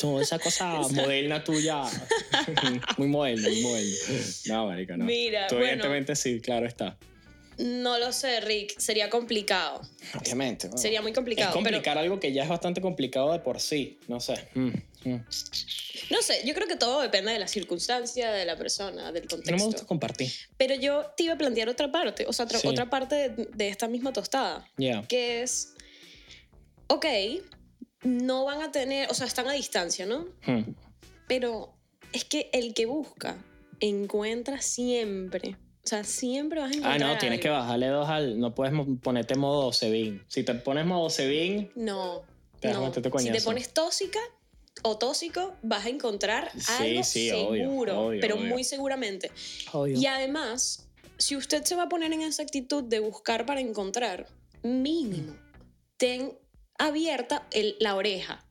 Como 0.00 0.20
esa 0.20 0.38
cosa 0.38 0.80
moderna 0.92 1.42
tuya. 1.44 1.82
muy 2.98 3.08
moderno, 3.08 3.48
muy 3.48 3.62
moderno. 3.62 3.96
No, 4.46 4.66
marica, 4.66 4.96
no. 4.96 5.04
Mira, 5.04 5.46
Tú, 5.46 5.54
bueno. 5.56 5.68
evidentemente 5.70 6.16
sí, 6.16 6.40
claro 6.40 6.66
está. 6.66 6.96
No 7.58 7.98
lo 7.98 8.12
sé, 8.12 8.40
Rick. 8.40 8.78
Sería 8.78 9.08
complicado. 9.08 9.80
Obviamente. 10.20 10.66
bueno. 10.68 10.78
Sería 10.80 11.00
muy 11.02 11.12
Es 11.12 11.14
complicado. 11.16 11.52
pero- 11.52 11.62
complicar 11.64 11.96
algo 11.98 12.20
que 12.20 12.32
ya 12.32 12.42
es 12.42 12.48
bastante 12.48 12.80
complicado 12.80 13.32
de 13.32 13.38
por 13.40 13.60
sí. 13.60 13.98
No 14.08 14.20
sé. 14.20 14.48
Mm, 14.54 14.68
mm. 15.08 15.24
No 16.10 16.22
sé, 16.22 16.42
yo 16.44 16.54
creo 16.54 16.68
que 16.68 16.76
todo 16.76 17.00
depende 17.00 17.32
de 17.32 17.38
la 17.38 17.48
circunstancia, 17.48 18.30
de 18.30 18.44
la 18.44 18.56
persona, 18.56 19.10
del 19.12 19.22
No 19.24 19.28
contexto. 19.30 19.56
me 19.56 19.62
gusta 19.64 19.86
compartir. 19.86 20.30
Pero 20.58 20.74
yo 20.74 21.06
te 21.16 21.22
iba 21.24 21.34
a 21.34 21.38
plantear 21.38 21.68
otra 21.68 21.90
parte, 21.90 22.26
o 22.26 22.32
sea, 22.32 22.44
otra, 22.44 22.58
Sí. 22.58 22.68
otra 22.68 22.90
parte 22.90 23.30
de, 23.30 23.48
de 23.54 23.68
esta 23.68 23.88
misma 23.88 24.12
tostada, 24.12 24.68
Ya. 24.76 25.02
que 25.08 25.42
es, 25.42 25.74
ok, 26.88 27.06
no 28.02 28.44
van 28.44 28.60
a 28.62 28.70
tener, 28.70 29.10
o 29.10 29.14
sea, 29.14 29.26
están 29.26 29.48
a 29.48 29.52
distancia, 29.52 30.04
¿no? 30.06 30.26
Hmm. 30.46 30.74
Pero 31.26 31.74
es 32.12 32.24
que 32.24 32.50
el 32.52 32.74
que 32.74 32.86
busca 32.86 33.42
encuentra 33.80 34.60
siempre. 34.60 35.56
O 35.86 35.88
sea, 35.88 36.02
siempre 36.02 36.58
vas 36.60 36.70
a 36.70 36.74
Ah, 36.74 36.76
encontrar. 36.96 37.00
no, 37.12 37.18
tienes 37.18 37.38
que 37.40 37.48
bajarle 37.48 37.86
dos 37.86 38.08
al. 38.08 38.40
No 38.40 38.52
puedes 38.56 38.74
ponerte 39.00 39.36
modo 39.36 39.72
Sebin. 39.72 40.20
Si 40.26 40.42
te 40.42 40.52
pones 40.54 40.84
modo 40.84 41.08
Sebin, 41.10 41.70
No. 41.76 42.22
Te 42.58 42.68
vas 42.68 42.76
a 42.78 43.20
Si 43.20 43.30
te 43.30 43.40
pones 43.42 43.72
tóxica 43.72 44.18
o 44.82 44.98
tóxico, 44.98 45.54
vas 45.62 45.86
a 45.86 45.88
encontrar 45.90 46.50
Sí, 46.58 46.72
algo 46.82 47.04
sí, 47.04 47.28
seguro, 47.28 47.58
obvio, 47.60 48.00
obvio, 48.08 48.20
pero 48.20 48.34
obvio. 48.34 48.46
muy 48.48 48.64
seguramente. 48.64 49.30
obvio. 49.72 49.96
Y 49.96 50.06
además, 50.06 50.88
si 51.18 51.36
usted 51.36 51.62
se 51.64 51.76
va 51.76 51.84
a 51.84 51.88
poner 51.88 52.12
en 52.12 52.22
esa 52.22 52.42
actitud 52.42 52.82
de 52.82 52.98
buscar 52.98 53.46
para 53.46 53.60
encontrar, 53.60 54.26
mínimo, 54.64 55.36
ten 55.98 56.36
abierta 56.78 57.46
el- 57.52 57.76
la 57.78 57.94
oreja. 57.94 58.44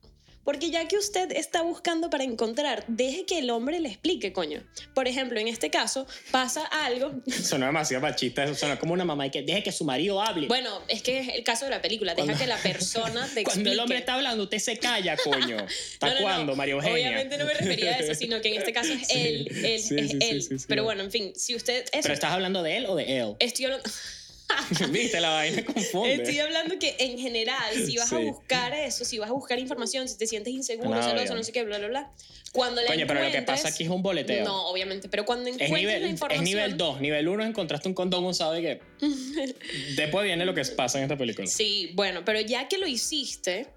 Porque 0.45 0.69
ya 0.69 0.87
que 0.87 0.95
usted 0.97 1.31
está 1.31 1.63
buscando 1.63 2.09
para 2.09 2.23
encontrar, 2.23 2.85
deje 2.87 3.25
que 3.25 3.39
el 3.39 3.49
hombre 3.49 3.79
le 3.79 3.89
explique, 3.89 4.31
coño. 4.31 4.63
Por 4.93 5.07
ejemplo, 5.07 5.39
en 5.39 5.47
este 5.47 5.69
caso, 5.71 6.05
pasa 6.31 6.63
algo. 6.65 7.13
Sonó 7.43 7.65
demasiado 7.65 8.01
machista. 8.03 8.43
Eso 8.43 8.53
sonó 8.55 8.79
como 8.79 8.93
una 8.93 9.03
mamá 9.03 9.25
y 9.25 9.31
que 9.31 9.41
deje 9.41 9.63
que 9.63 9.71
su 9.71 9.83
marido 9.83 10.21
hable. 10.21 10.47
Bueno, 10.47 10.81
es 10.87 11.01
que 11.01 11.19
es 11.19 11.27
el 11.29 11.43
caso 11.43 11.65
de 11.65 11.71
la 11.71 11.81
película. 11.81 12.13
Deja 12.13 12.25
Cuando- 12.27 12.39
que 12.41 12.47
la 12.47 12.57
persona 12.57 13.21
te 13.33 13.41
explique. 13.41 13.43
Cuando 13.43 13.71
el 13.71 13.79
hombre 13.79 13.97
está 13.97 14.13
hablando, 14.13 14.43
usted 14.43 14.59
se 14.59 14.77
calla, 14.77 15.17
coño. 15.23 15.57
¿Hasta 15.57 16.07
No, 16.07 16.13
no, 16.13 16.13
no. 16.13 16.21
cuándo, 16.21 16.55
María 16.55 16.75
Eugenia? 16.75 16.93
Obviamente 16.93 17.37
no 17.39 17.45
me 17.45 17.53
refería 17.55 17.95
a 17.95 17.97
eso, 17.97 18.13
sino 18.13 18.39
que 18.39 18.49
en 18.49 18.59
este 18.59 18.71
caso 18.71 18.93
es 18.93 19.07
Sí, 19.07 19.17
él. 19.19 19.47
él, 19.65 19.79
sí, 19.81 19.95
es 19.97 20.11
sí, 20.11 20.17
él. 20.21 20.61
Pero 20.67 20.83
bueno, 20.83 21.01
en 21.01 21.11
fin, 21.11 21.33
si 21.35 21.55
usted. 21.55 21.85
Eso, 21.91 22.01
¿Pero 22.03 22.13
estás 22.13 22.31
hablando 22.31 22.61
de 22.61 22.77
él 22.77 22.85
o 22.85 22.95
de 22.95 23.17
él? 23.19 23.35
estoy 23.39 23.65
hablando. 23.65 23.89
Viste, 24.91 25.19
la 25.19 25.29
vaina 25.31 25.63
confunde. 25.65 26.13
Estoy 26.13 26.39
hablando 26.39 26.77
que 26.79 26.95
en 26.99 27.17
general, 27.17 27.73
si 27.85 27.97
vas 27.97 28.11
a 28.13 28.17
Sí. 28.19 28.25
buscar 28.25 28.73
eso, 28.73 29.03
si 29.05 29.17
vas 29.17 29.29
a 29.29 29.33
buscar 29.33 29.57
información, 29.59 30.07
si 30.07 30.17
te 30.17 30.27
sientes 30.27 30.53
inseguro, 30.53 30.89
No, 30.89 31.01
celoso, 31.03 31.33
no 31.35 31.43
sé 31.43 31.51
qué, 31.51 31.63
bla, 31.63 31.77
bla, 31.79 31.87
bla. 31.87 32.11
Cuando 32.53 32.81
la 32.81 32.87
Coño, 32.87 33.05
pero 33.07 33.21
lo 33.23 33.31
que 33.31 33.41
pasa 33.41 33.67
aquí 33.69 33.83
es 33.83 33.89
un 33.89 34.01
boleteo. 34.01 34.45
No, 34.45 34.67
obviamente, 34.69 35.09
pero 35.09 35.25
cuando 35.25 35.49
Es 35.49 35.55
encuentres 35.55 35.81
nivel, 35.81 36.01
la 36.01 36.07
es 36.07 36.11
información. 36.13 36.45
nivel 36.45 36.77
2. 36.77 37.01
Nivel 37.01 37.27
1 37.27 37.43
encontraste 37.45 37.87
un 37.89 37.93
condón 37.95 38.23
usado 38.25 38.57
y 38.57 38.61
que. 38.61 38.81
Después 39.95 40.25
viene 40.25 40.45
lo 40.45 40.53
que 40.53 40.63
pasa 40.65 40.97
en 40.99 41.03
esta 41.05 41.17
película. 41.17 41.47
Sí, 41.47 41.91
bueno, 41.95 42.23
pero 42.23 42.39
ya 42.39 42.67
que 42.67 42.77
lo 42.77 42.87
hiciste 42.87 43.67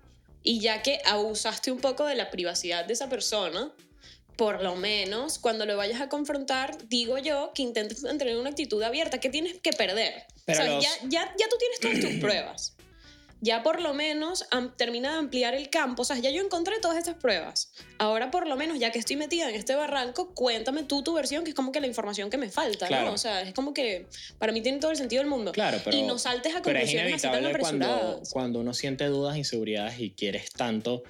y 0.42 0.61
ya 0.61 0.83
que 0.83 1.00
abusaste 1.04 1.72
un 1.72 1.81
poco 1.81 2.07
de 2.07 2.14
la 2.14 2.31
privacidad 2.31 2.85
de 2.85 2.92
esa 2.92 3.09
persona, 3.09 3.72
por 4.37 4.62
lo 4.62 4.76
menos 4.76 5.38
cuando 5.40 5.66
lo 5.66 5.76
vayas 5.76 6.00
a 6.00 6.09
confrontar, 6.09 6.76
digo 6.88 7.18
yo 7.18 7.50
que 7.54 7.62
intentes 7.62 8.02
tener 8.02 8.37
una 8.37 8.50
actitud 8.50 8.81
abierta. 8.83 9.18
¿Qué 9.18 9.28
tienes 9.31 9.59
que 9.61 9.72
perder? 9.72 10.24
Pero 10.48 10.61
o 10.61 10.62
sea, 10.64 10.74
los- 10.74 10.82
ya, 10.84 10.90
ya, 11.08 11.34
ya 11.38 11.48
tú 11.48 11.56
tienes 11.58 11.78
todas 11.80 12.00
tus 12.00 12.14
pruebas. 12.20 12.74
Ya 13.40 13.62
por 13.62 13.80
lo 13.80 13.94
menos 13.94 14.46
am- 14.50 14.74
termina 14.76 15.12
de 15.12 15.18
ampliar 15.18 15.54
el 15.54 15.70
campo. 15.70 16.02
O 16.02 16.04
sea, 16.04 16.18
ya 16.18 16.28
yo 16.30 16.42
encontré 16.42 16.80
todas 16.80 16.98
estas 16.98 17.14
pruebas. 17.14 17.70
Ahora 17.98 18.32
por 18.32 18.48
lo 18.48 18.56
menos, 18.56 18.80
ya 18.80 18.90
que 18.90 18.98
estoy 18.98 19.14
metida 19.14 19.48
en 19.48 19.54
este 19.54 19.76
barranco, 19.76 20.34
cuéntame 20.34 20.82
tú 20.82 21.04
tu 21.04 21.14
versión, 21.14 21.44
que 21.44 21.50
es 21.50 21.54
como 21.54 21.70
que 21.70 21.80
la 21.80 21.87
información 21.87 22.30
que 22.30 22.37
me 22.37 22.50
falta, 22.50 22.88
Claro. 22.88 23.06
¿no? 23.06 23.12
O 23.12 23.18
sea, 23.18 23.42
es 23.42 23.54
como 23.54 23.72
que 23.72 24.08
para 24.40 24.50
mí 24.52 24.61
tiene 24.61 24.78
todo 24.80 24.90
el 24.90 24.96
sentido 24.96 25.22
del 25.22 25.30
mundo. 25.30 25.52
Claro, 25.52 25.78
pero. 25.84 25.96
y 25.96 26.02
no 26.02 26.18
saltes 26.18 26.52
a 26.56 26.62
Pero 26.62 26.80
es 26.80 26.87
conclusiones 26.87 27.14
así 27.14 27.22
tan 27.30 27.44
inevitable 27.44 27.61
cuando, 27.61 28.22
cuando 28.32 28.58
uno 28.58 28.74
siente 28.74 29.04
dudas, 29.04 29.37
inseguridades 29.37 30.00
y 30.00 30.11
quieres 30.11 30.50
tanto 30.50 31.04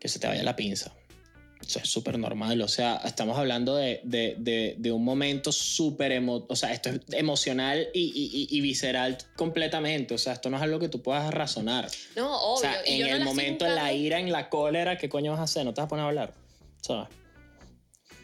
que 0.00 0.08
se 0.08 0.18
te 0.18 0.26
vaya 0.26 0.42
la 0.42 0.56
pinza. 0.56 0.94
Eso 1.60 1.80
es 1.80 1.88
súper 1.88 2.18
normal, 2.18 2.60
o 2.62 2.68
sea, 2.68 3.00
estamos 3.04 3.36
hablando 3.36 3.76
de, 3.76 4.00
de, 4.04 4.36
de, 4.38 4.76
de 4.78 4.92
un 4.92 5.04
momento 5.04 5.52
súper, 5.52 6.12
emo 6.12 6.46
o 6.48 6.56
sea, 6.56 6.72
esto 6.72 6.88
es 6.88 7.00
emocional 7.12 7.88
y, 7.92 8.00
y, 8.50 8.56
y, 8.56 8.60
visceral 8.60 9.18
completamente, 9.36 10.14
o 10.14 10.18
sea, 10.18 10.32
esto 10.34 10.48
no 10.50 10.56
es 10.56 10.62
algo 10.62 10.78
que 10.78 10.88
tú 10.88 11.02
puedas 11.02 11.32
razonar. 11.34 11.90
No, 12.16 12.34
obvio. 12.40 12.54
O 12.54 12.72
sea, 12.72 12.82
y 12.86 12.92
en 12.94 12.98
yo 13.00 13.06
no 13.06 13.10
el 13.10 13.18
estoy 13.18 13.26
momento, 13.34 13.66
en 13.66 13.74
la 13.74 13.92
ira, 13.92 14.18
en 14.18 14.32
la 14.32 14.48
cólera, 14.48 14.96
¿qué 14.96 15.08
coño 15.08 15.32
vas 15.32 15.40
a 15.40 15.44
hacer? 15.44 15.64
No 15.64 15.74
te 15.74 15.80
vas 15.80 15.86
a 15.86 15.88
poner 15.88 16.04
a 16.04 16.08
hablar, 16.08 16.34
¿sabes? 16.80 17.08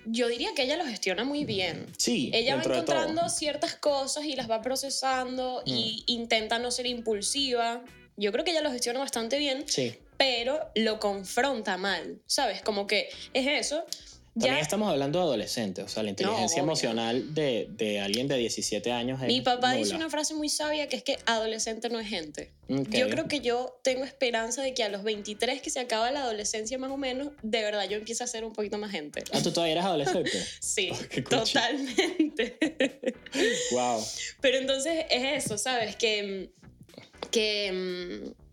Yo 0.07 0.29
diría 0.29 0.51
que 0.55 0.62
ella 0.64 0.77
lo 0.77 0.85
gestiona 0.85 1.25
muy 1.25 1.44
bien. 1.44 1.87
Sí, 1.97 2.31
Ella 2.35 2.57
va 2.57 2.62
encontrando 2.62 3.29
ciertas 3.31 3.75
cosas 3.75 4.25
y 4.27 4.37
las 4.37 4.51
va 4.51 4.61
procesando 4.61 5.62
y 5.64 6.05
Mm. 6.07 6.11
intenta 6.12 6.59
no 6.59 6.70
ser 6.70 6.87
impulsiva. 6.87 7.83
Yo 8.16 8.31
creo 8.31 8.44
que 8.44 8.51
ella 8.51 8.61
lo 8.61 8.70
gestiona 8.70 9.01
bastante 9.01 9.38
bien, 9.38 9.64
Sí. 9.66 9.94
Pero 10.16 10.61
lo 10.74 10.98
confronta 11.00 11.77
mal, 11.77 12.20
¿sabes? 12.27 12.62
Como 12.62 12.87
que 12.87 13.09
es 13.33 13.46
eso. 13.66 13.85
También 14.35 14.57
Ya 14.57 14.61
estamos 14.62 14.90
hablando 14.90 15.20
de 15.20 15.24
adolescentes, 15.27 15.85
o 15.85 15.88
sea, 15.88 16.03
la 16.03 16.11
inteligencia 16.11 16.57
obvio. 16.61 16.72
emocional 16.72 17.35
de, 17.35 17.68
de 17.70 18.00
alguien 18.00 18.27
de 18.27 18.37
17 18.37 18.90
años 18.90 19.20
es 19.22 19.29
mi 19.29 19.40
papá 19.42 19.74
dice 19.74 19.92
nula. 19.92 19.98
una 20.07 20.11
frase 20.11 20.35
muy 20.35 20.48
sabia 20.48 20.88
que 20.88 20.96
es 20.96 21.05
que 21.05 21.18
adolescente 21.24 21.88
no 21.88 22.00
es 22.00 22.09
gente. 22.09 22.50
Ok. 22.68 22.88
Yo 22.90 23.09
creo 23.11 23.29
que 23.29 23.38
yo 23.38 23.79
tengo 23.85 24.03
esperanza 24.03 24.61
de 24.62 24.74
que 24.74 24.83
a 24.83 24.88
los 24.88 25.05
23 25.05 25.62
que 25.62 25.70
se 25.70 25.79
acaba 25.79 26.11
la 26.11 26.22
adolescencia 26.22 26.77
más 26.79 26.90
o 26.90 26.96
menos, 26.96 27.29
de 27.44 27.62
verdad 27.62 27.88
yo 27.88 27.96
empiezo 27.96 28.24
a 28.24 28.27
ser 28.27 28.44
un 28.44 28.53
poquito 28.53 28.77
más 28.77 28.90
gente. 28.90 29.22
Ah, 29.33 29.40
tú 29.40 29.53
todavía 29.53 29.74
eres 29.74 29.85
adolescente. 29.85 30.33
Sí, 30.61 30.90
Oh, 30.90 31.29
totalmente. 31.29 32.59
wow. 33.70 34.03
Pero 34.40 34.59
entonces 34.59 35.05
es 35.11 35.44
eso, 35.44 35.59
¿sabes? 35.59 35.94
Que, 35.94 36.50
que, 37.31 37.70
mm, 38.27 38.43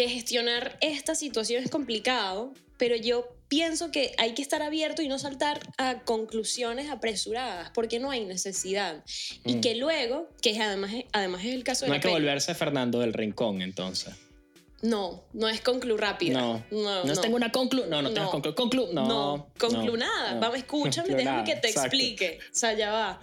que 0.00 0.08
gestionar 0.08 0.78
esta 0.80 1.14
situación 1.14 1.62
es 1.62 1.70
complicado, 1.70 2.54
pero 2.78 2.96
yo 2.96 3.28
pienso 3.48 3.90
que 3.90 4.14
hay 4.16 4.32
que 4.32 4.40
estar 4.40 4.62
abierto 4.62 5.02
y 5.02 5.08
no 5.08 5.18
saltar 5.18 5.60
a 5.76 6.00
conclusiones 6.04 6.88
apresuradas, 6.88 7.70
porque 7.74 7.98
no 7.98 8.10
hay 8.10 8.24
necesidad. 8.24 9.04
Y 9.44 9.56
Mm. 9.56 9.60
que 9.60 9.74
luego, 9.74 10.30
que 10.40 10.58
además, 10.58 10.92
además 11.12 11.44
es 11.44 11.52
el 11.52 11.64
caso 11.64 11.84
de 11.84 11.88
No 11.90 11.94
hay 11.96 12.00
que 12.00 12.08
peli, 12.08 12.14
volverse 12.14 12.54
Fernando 12.54 13.00
del 13.00 13.12
Rincón, 13.12 13.60
entonces. 13.60 14.14
No, 14.80 15.22
no 15.34 15.50
es 15.50 15.60
conclu 15.60 15.98
rápida. 15.98 16.40
No. 16.40 16.64
no, 16.70 17.04
No, 17.04 17.14
tengo 17.20 17.36
una 17.36 17.52
conclu. 17.52 17.84
No, 17.84 18.00
no, 18.00 18.08
tengas 18.08 18.24
No. 18.24 18.30
conclu. 18.30 18.54
Conclu. 18.54 18.86
No. 18.94 19.06
No, 19.06 19.50
conclu 19.58 19.84
no, 19.84 19.96
nada. 19.98 20.32
no. 20.36 20.40
Vamos, 20.40 20.56
escúchame, 20.56 21.08
Conclu 21.08 21.16
déjame 21.18 21.42
nada, 21.42 21.44
que 21.44 21.56
te 21.60 21.68
exacto. 21.68 21.88
explique. 21.94 22.38
O 22.50 22.56
sea, 22.56 22.72
ya 22.72 22.90
va. 22.90 23.18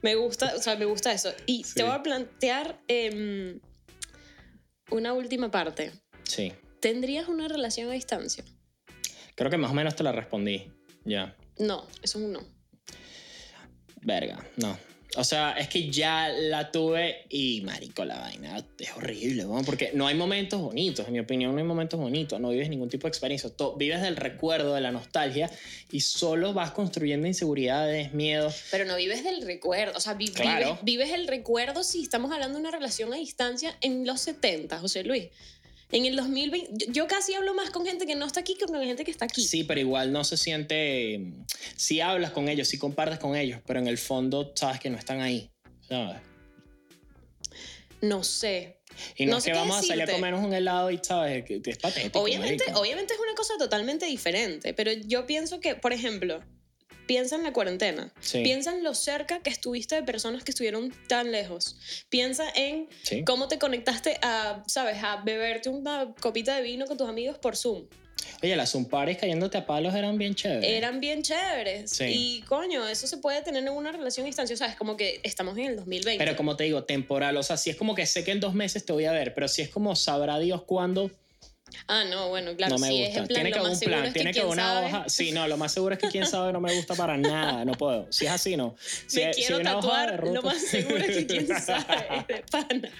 Me 0.00 0.14
gusta, 0.14 0.54
o 0.56 0.62
sea, 0.62 0.76
me 0.76 0.86
gusta 0.86 1.12
eso. 1.12 1.30
Y 1.44 1.64
Sí. 1.64 1.74
te 1.74 1.82
voy 1.82 1.92
a 1.92 2.02
plantear 2.02 2.80
em, 2.88 3.60
una 4.90 5.12
última 5.12 5.50
parte. 5.50 5.92
Sí. 6.24 6.52
¿Tendrías 6.80 7.28
una 7.28 7.48
relación 7.48 7.88
a 7.90 7.92
distancia? 7.92 8.44
Creo 9.34 9.50
que 9.50 9.56
más 9.56 9.70
o 9.70 9.74
menos 9.74 9.94
te 9.96 10.02
la 10.02 10.12
respondí. 10.12 10.70
Ya. 11.04 11.36
No, 11.58 11.86
eso 12.02 12.18
es 12.18 12.24
un 12.24 12.32
no. 12.32 12.40
Verga. 14.02 14.44
No. 14.56 14.76
O 15.14 15.24
sea, 15.24 15.52
es 15.52 15.68
que 15.68 15.90
ya 15.90 16.30
la 16.30 16.70
tuve 16.72 17.26
y, 17.28 17.60
marico, 17.60 18.02
la 18.02 18.18
vaina 18.18 18.64
es 18.78 18.90
horrible, 18.96 19.44
¿no? 19.44 19.60
porque 19.62 19.90
no 19.92 20.06
hay 20.06 20.14
momentos 20.14 20.58
bonitos, 20.58 21.06
en 21.06 21.12
mi 21.12 21.20
opinión 21.20 21.52
no 21.52 21.58
hay 21.58 21.64
momentos 21.64 22.00
bonitos, 22.00 22.40
no 22.40 22.48
vives 22.48 22.70
ningún 22.70 22.88
tipo 22.88 23.02
de 23.06 23.08
experiencia, 23.10 23.50
To- 23.50 23.76
vives 23.76 24.00
del 24.00 24.16
recuerdo, 24.16 24.74
de 24.74 24.80
la 24.80 24.90
nostalgia 24.90 25.50
y 25.90 26.00
solo 26.00 26.54
vas 26.54 26.70
construyendo 26.70 27.26
inseguridades, 27.26 28.14
miedos. 28.14 28.62
Pero 28.70 28.86
no 28.86 28.96
vives 28.96 29.22
del 29.22 29.42
recuerdo. 29.42 29.98
O 29.98 30.00
sea, 30.00 30.14
vi- 30.14 30.28
Claro. 30.28 30.78
vives, 30.80 30.80
vives 30.82 31.10
el 31.10 31.28
recuerdo 31.28 31.84
si 31.84 32.02
estamos 32.02 32.32
hablando 32.32 32.54
de 32.56 32.62
una 32.62 32.70
relación 32.70 33.12
a 33.12 33.16
distancia 33.16 33.76
en 33.82 34.06
los 34.06 34.18
70, 34.22 34.78
José 34.78 35.04
Luis. 35.04 35.26
En 35.92 36.06
el 36.06 36.16
2020, 36.16 36.70
yo- 36.72 36.92
yo 36.92 37.06
casi 37.06 37.34
hablo 37.34 37.52
más 37.54 37.70
con 37.70 37.84
gente 37.86 38.06
que 38.06 38.14
no 38.16 38.26
está 38.26 38.40
aquí 38.40 38.54
que 38.54 38.64
con 38.64 38.82
gente 38.82 39.04
que 39.04 39.10
está 39.10 39.26
aquí. 39.26 39.46
Sí, 39.46 39.62
pero 39.64 39.78
igual 39.78 40.10
no 40.12 40.24
se 40.24 40.36
siente. 40.38 41.20
Si 41.76 42.00
hablas 42.00 42.30
con 42.30 42.48
ellos, 42.48 42.66
si 42.68 42.78
compartes 42.78 43.18
con 43.18 43.36
ellos, 43.36 43.60
pero 43.66 43.78
en 43.78 43.86
el 43.86 43.98
fondo 43.98 44.52
sabes 44.56 44.80
que 44.80 44.88
no 44.90 44.96
están 44.98 45.20
ahí, 45.20 45.50
¿sabes? 45.86 46.20
No 48.00 48.24
sé. 48.24 48.80
Y 49.16 49.26
no, 49.26 49.32
No 49.32 49.38
es 49.38 49.44
sé 49.44 49.52
que 49.52 49.56
vamos 49.58 49.76
a 49.78 49.82
salir 49.82 50.02
a 50.02 50.06
comernos 50.12 50.44
un 50.44 50.52
helado 50.52 50.90
y, 50.90 50.98
¿sabes? 51.02 51.44
Es 51.48 51.78
patético. 51.78 52.20
Obviamente, 52.20 52.64
marico. 52.64 52.80
obviamente 52.80 53.14
es 53.14 53.20
una 53.20 53.34
cosa 53.34 53.54
totalmente 53.58 54.06
diferente, 54.06 54.74
pero 54.74 54.92
yo 54.92 55.26
pienso 55.26 55.60
que, 55.60 55.76
por 55.76 55.92
ejemplo, 55.92 56.42
piensa 57.06 57.36
en 57.36 57.42
la 57.42 57.52
cuarentena. 57.52 58.12
Sí. 58.20 58.42
Piensa 58.42 58.72
en 58.72 58.82
lo 58.84 58.94
cerca 58.94 59.40
que 59.40 59.50
estuviste 59.50 59.94
de 59.96 60.02
personas 60.02 60.44
que 60.44 60.50
estuvieron 60.50 60.92
tan 61.08 61.32
lejos. 61.32 61.76
Piensa 62.08 62.44
en 62.54 62.88
Sí. 63.02 63.24
cómo 63.24 63.48
te 63.48 63.58
conectaste 63.58 64.18
a, 64.22 64.62
¿sabes? 64.66 64.96
A 65.02 65.16
beberte 65.22 65.68
una 65.68 66.14
copita 66.20 66.56
de 66.56 66.62
vino 66.62 66.86
con 66.86 66.96
tus 66.96 67.08
amigos 67.08 67.38
por 67.38 67.56
Zoom. 67.56 67.86
Oye, 68.42 68.54
las 68.54 68.70
Zoom 68.70 68.84
parties 68.84 69.18
cayéndote 69.18 69.58
a 69.58 69.66
palos 69.66 69.94
eran 69.94 70.16
bien 70.16 70.34
chéveres. 70.34 70.68
Eran 70.70 71.00
bien 71.00 71.22
chéveres. 71.22 71.90
Sí. 71.90 72.04
Y 72.08 72.42
coño, 72.42 72.86
eso 72.88 73.06
se 73.06 73.18
puede 73.18 73.42
tener 73.42 73.62
en 73.62 73.70
una 73.70 73.90
relación 73.92 74.24
a 74.24 74.28
distancia. 74.28 74.54
O 74.54 74.56
sea, 74.56 74.68
es 74.68 74.76
como 74.76 74.96
que 74.96 75.20
estamos 75.24 75.56
en 75.58 75.66
el 75.66 75.76
2020. 75.76 76.24
Pero 76.24 76.36
como 76.36 76.56
te 76.56 76.64
digo, 76.64 76.84
temporal. 76.84 77.36
O 77.36 77.42
sea, 77.42 77.56
si 77.56 77.70
es 77.70 77.76
como 77.76 77.94
que 77.94 78.06
sé 78.06 78.22
que 78.24 78.30
en 78.30 78.40
dos 78.40 78.54
meses 78.54 78.84
te 78.84 78.92
voy 78.92 79.06
a 79.06 79.12
ver, 79.12 79.34
pero 79.34 79.48
si 79.48 79.62
es 79.62 79.68
como 79.70 79.96
sabrá 79.96 80.38
Dios 80.38 80.62
cuándo, 80.62 81.10
ah, 81.86 82.04
no, 82.04 82.28
bueno, 82.28 82.56
claro, 82.56 82.74
no 82.74 82.78
me 82.80 82.88
si 82.88 83.04
gusta. 83.04 83.08
es 83.08 83.14
plan, 83.14 83.28
tiene 83.28 83.50
que 83.50 83.58
lo 83.58 83.64
haber 83.64 83.70
más 83.72 83.82
un 83.82 83.88
plan, 83.88 84.04
es 84.04 84.12
que 84.12 84.14
tiene 84.14 84.32
que 84.32 84.40
haber 84.40 84.52
una 84.52 84.62
sabe. 84.62 84.86
hoja. 84.86 85.04
Sí, 85.08 85.32
no, 85.32 85.48
lo 85.48 85.56
más 85.56 85.72
seguro 85.72 85.94
es 85.94 86.00
que 86.00 86.08
quién 86.08 86.26
sabe 86.26 86.52
no 86.52 86.60
me 86.60 86.74
gusta 86.74 86.94
para 86.94 87.16
nada. 87.16 87.64
No 87.64 87.72
puedo. 87.72 88.06
Si 88.12 88.26
es 88.26 88.30
así, 88.32 88.56
no. 88.56 88.76
Si 89.06 89.20
Me 89.20 89.32
si 89.34 89.40
quiero 89.40 89.58
de 89.58 89.64
tatuar, 89.64 90.26
lo 90.26 90.42
más 90.42 90.60
seguro 90.60 90.96
es 90.98 91.16
que 91.16 91.26
quién 91.26 91.46
sabe, 91.60 92.24
de 92.28 92.44
pana. 92.50 92.90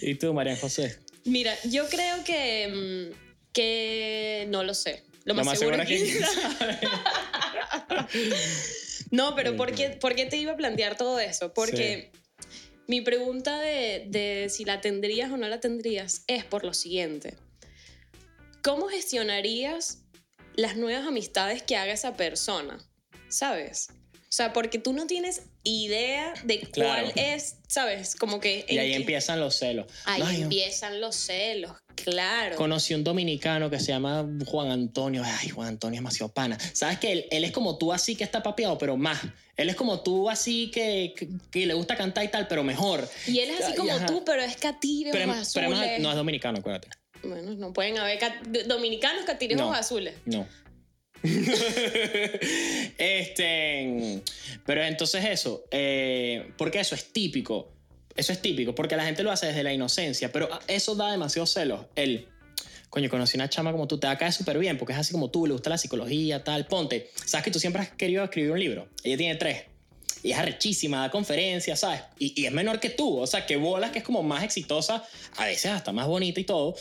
¿Y 0.00 0.14
tú, 0.16 0.32
María 0.34 0.56
José? 0.56 0.98
Mira, 1.24 1.54
yo 1.64 1.88
creo 1.88 2.24
que, 2.24 3.10
mm, 3.12 3.50
que 3.52 4.46
no 4.48 4.62
lo 4.64 4.74
sé. 4.74 5.04
Lo 5.24 5.34
más, 5.34 5.58
seguro, 5.58 5.80
es 5.80 5.88
que 5.88 5.96
quién 6.02 6.24
sabe. 6.24 6.78
No, 9.10 9.36
pero 9.36 9.56
¿por 9.56 9.72
qué, 9.74 9.90
por 9.90 10.14
qué 10.14 10.26
te 10.26 10.36
iba 10.36 10.52
a 10.52 10.56
plantear 10.56 10.96
todo 10.96 11.20
eso? 11.20 11.52
Porque 11.54 12.10
mi 12.88 13.02
pregunta 13.02 13.60
de, 13.60 14.06
de 14.08 14.48
si 14.48 14.64
la 14.64 14.80
tendrías 14.80 15.30
o 15.30 15.36
no 15.36 15.48
la 15.48 15.60
tendrías 15.60 16.24
es 16.26 16.44
por 16.44 16.64
lo 16.64 16.74
siguiente. 16.74 17.34
¿Cómo 18.62 18.88
gestionarías 18.88 20.02
las 20.54 20.76
nuevas 20.76 21.06
amistades 21.06 21.62
que 21.62 21.76
haga 21.76 21.92
esa 21.92 22.16
persona? 22.16 22.78
¿Sabes? 23.28 23.88
O 23.90 24.34
sea, 24.34 24.52
porque 24.54 24.78
tú 24.78 24.92
no 24.94 25.06
tienes 25.06 25.42
idea 25.62 26.32
de 26.44 26.60
Claro. 26.60 27.10
cuál 27.10 27.12
es, 27.22 27.56
¿sabes? 27.68 28.14
Como 28.16 28.40
que... 28.40 28.64
Y 28.68 28.78
ahí 28.78 28.90
qué- 28.90 28.96
empiezan 28.96 29.40
los 29.40 29.56
celos. 29.56 29.86
Ahí 30.06 30.22
Ay, 30.24 30.42
empiezan 30.42 31.00
los 31.02 31.16
celos, 31.16 31.72
claro. 31.96 32.56
Conocí 32.56 32.94
un 32.94 33.04
dominicano 33.04 33.68
que 33.68 33.78
se 33.78 33.88
llama 33.88 34.26
Juan 34.46 34.70
Antonio. 34.70 35.22
Ay, 35.24 35.50
Juan 35.50 35.68
Antonio 35.68 35.96
es 35.96 36.00
demasiado 36.00 36.32
pana. 36.32 36.56
¿Sabes 36.72 36.98
que 36.98 37.12
él, 37.12 37.26
él 37.30 37.44
es 37.44 37.52
como 37.52 37.76
tú 37.76 37.92
así 37.92 38.16
que 38.16 38.24
está 38.24 38.42
papeado, 38.42 38.78
pero 38.78 38.96
más? 38.96 39.20
Él 39.56 39.68
es 39.68 39.76
como 39.76 40.02
tú 40.02 40.30
así 40.30 40.70
que, 40.70 41.12
que, 41.14 41.28
que 41.50 41.66
le 41.66 41.74
gusta 41.74 41.94
cantar 41.96 42.24
y 42.24 42.28
tal, 42.28 42.48
pero 42.48 42.64
mejor. 42.64 43.06
Y 43.26 43.40
él 43.40 43.50
es 43.50 43.60
así 43.60 43.74
como 43.74 43.92
ajá. 43.92 44.06
tú, 44.06 44.24
pero 44.24 44.40
es 44.42 44.56
catiros 44.56 45.12
Pero, 45.12 45.30
pero 45.52 45.68
no 45.98 46.10
es 46.10 46.16
dominicano, 46.16 46.58
acuérdate. 46.60 46.88
Bueno, 47.22 47.52
no 47.54 47.72
pueden 47.72 47.98
haber 47.98 48.18
cat- 48.18 48.42
dominicanos 48.66 49.24
catiros 49.24 49.58
No. 49.58 49.72
azules. 49.72 50.14
No. 50.24 50.46
este, 52.98 54.22
pero 54.66 54.82
entonces 54.84 55.24
eso, 55.24 55.64
eh, 55.70 56.50
porque 56.56 56.80
eso 56.80 56.94
es 56.94 57.12
típico, 57.12 57.72
eso 58.16 58.32
es 58.32 58.42
típico, 58.42 58.74
porque 58.74 58.96
la 58.96 59.04
gente 59.04 59.22
lo 59.22 59.30
hace 59.30 59.46
desde 59.46 59.62
la 59.62 59.72
inocencia, 59.72 60.32
pero 60.32 60.48
eso 60.66 60.94
da 60.94 61.10
demasiado 61.12 61.46
celos. 61.46 61.86
El, 61.94 62.28
coño, 62.90 63.08
conocí 63.08 63.36
una 63.36 63.48
chama 63.48 63.72
como 63.72 63.86
tú, 63.86 63.98
te 63.98 64.06
va 64.06 64.14
a 64.14 64.18
caer 64.18 64.32
súper 64.32 64.58
bien, 64.58 64.78
porque 64.78 64.92
es 64.94 64.98
así 64.98 65.12
como 65.12 65.30
tú, 65.30 65.46
le 65.46 65.52
gusta 65.52 65.70
la 65.70 65.78
psicología, 65.78 66.42
tal, 66.44 66.66
ponte. 66.66 67.10
Sabes 67.24 67.44
que 67.44 67.50
tú 67.50 67.58
siempre 67.60 67.82
has 67.82 67.90
querido 67.90 68.24
escribir 68.24 68.50
un 68.50 68.60
libro, 68.60 68.88
ella 69.04 69.16
tiene 69.16 69.34
tres. 69.36 69.64
Y 70.24 70.30
es 70.32 70.38
arrechísima, 70.38 71.00
da 71.00 71.10
conferencias, 71.10 71.80
¿sabes? 71.80 72.00
Y, 72.18 72.40
y 72.40 72.46
es 72.46 72.52
menor 72.52 72.78
que 72.78 72.90
tú, 72.90 73.18
o 73.18 73.26
sea, 73.26 73.44
que 73.44 73.56
bolas 73.56 73.90
que 73.90 73.98
es 73.98 74.04
como 74.04 74.22
más 74.22 74.44
exitosa, 74.44 75.04
a 75.36 75.46
veces 75.46 75.72
hasta 75.72 75.90
más 75.90 76.06
bonita 76.06 76.38
y 76.38 76.44
todo, 76.44 76.76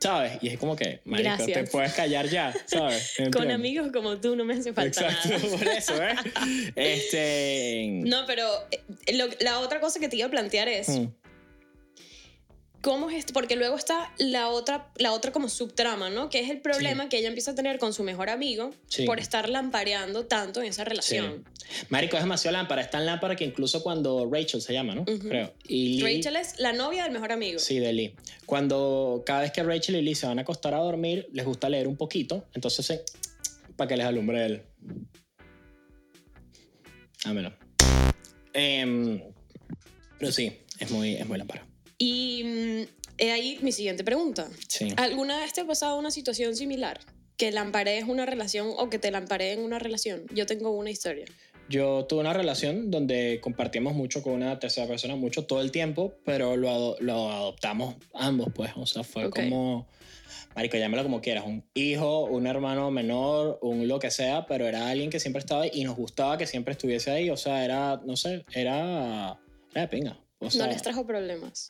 ¿sabes? 0.00 0.38
Y 0.42 0.48
es 0.48 0.58
como 0.58 0.74
que, 0.76 1.00
marico, 1.04 1.44
te 1.46 1.64
puedes 1.64 1.92
callar 1.92 2.26
ya, 2.28 2.54
¿sabes? 2.66 3.14
Con 3.32 3.50
amigos 3.50 3.90
como 3.92 4.18
tú 4.18 4.34
no 4.36 4.44
me 4.44 4.54
hace 4.54 4.72
falta 4.72 5.06
Exacto, 5.06 5.28
nada. 5.28 5.56
por 5.58 5.68
eso, 5.68 6.02
¿eh? 6.02 6.14
Este. 6.76 7.88
No, 8.04 8.24
pero 8.26 8.48
eh, 8.70 9.12
lo- 9.14 9.28
la 9.40 9.60
otra 9.60 9.80
cosa 9.80 10.00
que 10.00 10.08
te 10.08 10.16
iba 10.16 10.26
a 10.26 10.30
plantear 10.30 10.68
es, 10.68 10.88
mm, 10.88 11.06
¿cómo 12.82 13.10
es 13.10 13.16
esto? 13.18 13.32
Porque 13.32 13.56
luego 13.56 13.76
está 13.76 14.12
la 14.18 14.48
otra, 14.48 14.88
la 14.96 15.12
otra 15.12 15.32
como 15.32 15.48
subtrama, 15.48 16.10
¿no? 16.10 16.30
Que 16.30 16.40
es 16.40 16.50
el 16.50 16.60
problema 16.60 17.04
Sí. 17.04 17.08
que 17.10 17.18
ella 17.18 17.28
empieza 17.28 17.50
a 17.50 17.54
tener 17.54 17.78
con 17.78 17.92
su 17.92 18.02
mejor 18.02 18.30
amigo 18.30 18.70
Sí. 18.88 19.04
por 19.04 19.18
estar 19.20 19.48
lampareando 19.48 20.26
tanto 20.26 20.60
en 20.62 20.68
esa 20.68 20.84
relación. 20.84 21.44
Marico, 21.88 22.16
es 22.16 22.22
demasiado 22.22 22.56
lámpara. 22.56 22.82
Es 22.82 22.90
tan 22.90 23.06
lámpara 23.06 23.36
que 23.36 23.44
incluso 23.44 23.82
cuando 23.82 24.28
Rachel 24.30 24.60
se 24.60 24.72
llama, 24.72 24.94
¿no? 24.94 25.04
Creo. 25.04 25.54
Y 25.68 26.00
Lee- 26.02 26.16
Rachel 26.16 26.36
es 26.36 26.58
la 26.58 26.72
novia 26.72 27.04
del 27.04 27.12
mejor 27.12 27.32
amigo. 27.32 27.58
Sí, 27.60 27.78
de 27.78 27.92
Lee. 27.92 28.14
Cuando 28.46 29.22
cada 29.24 29.42
vez 29.42 29.52
que 29.52 29.62
Rachel 29.62 29.96
y 29.96 30.02
Lee 30.02 30.14
se 30.14 30.26
van 30.26 30.38
a 30.38 30.42
acostar 30.42 30.74
a 30.74 30.78
dormir, 30.78 31.28
les 31.32 31.44
gusta 31.46 31.68
leer 31.68 31.86
un 31.86 31.96
poquito. 31.96 32.46
Entonces, 32.54 33.02
para 33.76 33.86
que 33.88 33.96
les 33.96 34.06
alumbre 34.06 34.44
él. 34.46 34.62
Dámelo. 37.24 37.52
Em, 38.52 39.22
pero 40.18 40.32
sí, 40.32 40.58
es 40.78 40.90
muy, 40.90 41.14
es 41.14 41.26
muy 41.26 41.38
lámpara. 41.38 41.64
Y 42.02 42.42
mm, 42.44 42.82
he 43.18 43.30
ahí 43.30 43.58
mi 43.60 43.72
siguiente 43.72 44.02
pregunta. 44.02 44.48
Sí. 44.68 44.88
¿Alguna 44.96 45.38
vez 45.38 45.52
te 45.52 45.60
ha 45.60 45.66
pasado 45.66 45.96
una 45.98 46.10
situación 46.10 46.56
similar? 46.56 46.98
que 47.36 47.50
lamparees 47.52 48.04
una 48.06 48.26
relación 48.26 48.68
o 48.76 48.90
que 48.90 48.98
te 48.98 49.10
lampareen 49.10 49.60
una 49.60 49.78
relación. 49.78 50.26
Yo 50.34 50.44
tengo 50.44 50.72
una 50.72 50.90
historia. 50.90 51.24
Yo 51.70 52.04
tuve 52.04 52.20
una 52.20 52.34
relación 52.34 52.90
donde 52.90 53.40
compartíamos 53.42 53.94
mucho 53.94 54.22
con 54.22 54.34
una 54.34 54.58
tercera 54.58 54.86
persona, 54.86 55.16
mucho 55.16 55.46
todo 55.46 55.62
el 55.62 55.70
tiempo, 55.70 56.12
pero 56.26 56.58
lo, 56.58 56.68
ado- 56.68 56.96
lo 57.00 57.32
adoptamos 57.32 57.94
ambos, 58.12 58.48
pues. 58.54 58.72
O 58.76 58.84
sea, 58.84 59.04
fue 59.04 59.24
Ok. 59.24 59.36
como, 59.36 59.88
marico, 60.54 60.76
llámalo 60.76 61.02
como 61.02 61.22
quieras, 61.22 61.44
un 61.46 61.64
hijo, 61.72 62.24
un 62.26 62.46
hermano 62.46 62.90
menor, 62.90 63.58
un 63.62 63.88
lo 63.88 63.98
que 63.98 64.10
sea, 64.10 64.44
pero 64.44 64.66
era 64.68 64.90
alguien 64.90 65.08
que 65.08 65.18
siempre 65.18 65.40
estaba 65.40 65.62
ahí 65.62 65.70
y 65.72 65.84
nos 65.84 65.96
gustaba 65.96 66.36
que 66.36 66.46
siempre 66.46 66.72
estuviese 66.72 67.10
ahí. 67.10 67.30
O 67.30 67.38
sea, 67.38 67.64
era, 67.64 68.02
no 68.04 68.18
sé, 68.18 68.44
era, 68.52 69.40
era 69.72 69.80
de 69.80 69.88
pinga. 69.88 70.20
O 70.40 70.50
sea, 70.50 70.66
no 70.66 70.72
les 70.72 70.82
trajo 70.82 71.06
problemas. 71.06 71.68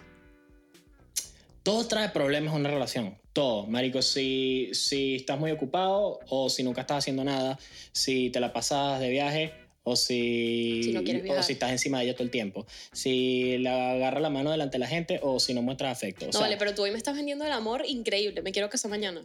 Todo 1.70 1.86
trae 1.86 2.08
problemas 2.08 2.52
en 2.54 2.60
una 2.60 2.70
relación. 2.70 3.16
Todo, 3.32 3.66
marico. 3.66 4.02
Si, 4.02 4.70
si 4.72 5.16
estás 5.16 5.38
muy 5.38 5.50
ocupado 5.52 6.18
o 6.28 6.48
si 6.50 6.62
nunca 6.62 6.80
estás 6.80 6.98
haciendo 6.98 7.22
nada, 7.24 7.58
si 7.92 8.30
te 8.30 8.40
la 8.40 8.52
pasas 8.52 8.98
de 9.00 9.08
viaje 9.08 9.52
o 9.84 9.94
si, 9.94 10.82
Si 10.82 10.92
no 10.92 11.00
o 11.00 11.42
si 11.42 11.52
estás 11.52 11.70
encima 11.70 11.98
de 11.98 12.04
ella 12.06 12.14
todo 12.14 12.24
el 12.24 12.30
tiempo. 12.30 12.66
Si 12.92 13.56
le 13.58 13.68
agarra 13.68 14.20
la 14.20 14.30
mano 14.30 14.50
delante 14.50 14.74
de 14.74 14.78
la 14.80 14.88
gente 14.88 15.20
o 15.22 15.38
si 15.38 15.54
no 15.54 15.62
muestras 15.62 15.92
afecto. 15.92 16.24
O 16.24 16.28
No, 16.28 16.32
sea, 16.32 16.40
vale, 16.42 16.56
pero 16.56 16.74
tú 16.74 16.82
hoy 16.82 16.90
me 16.90 16.98
estás 16.98 17.14
vendiendo 17.14 17.44
el 17.44 17.52
amor 17.52 17.84
increíble. 17.86 18.42
Me 18.42 18.50
quiero 18.52 18.68
casar 18.68 18.90
mañana. 18.90 19.22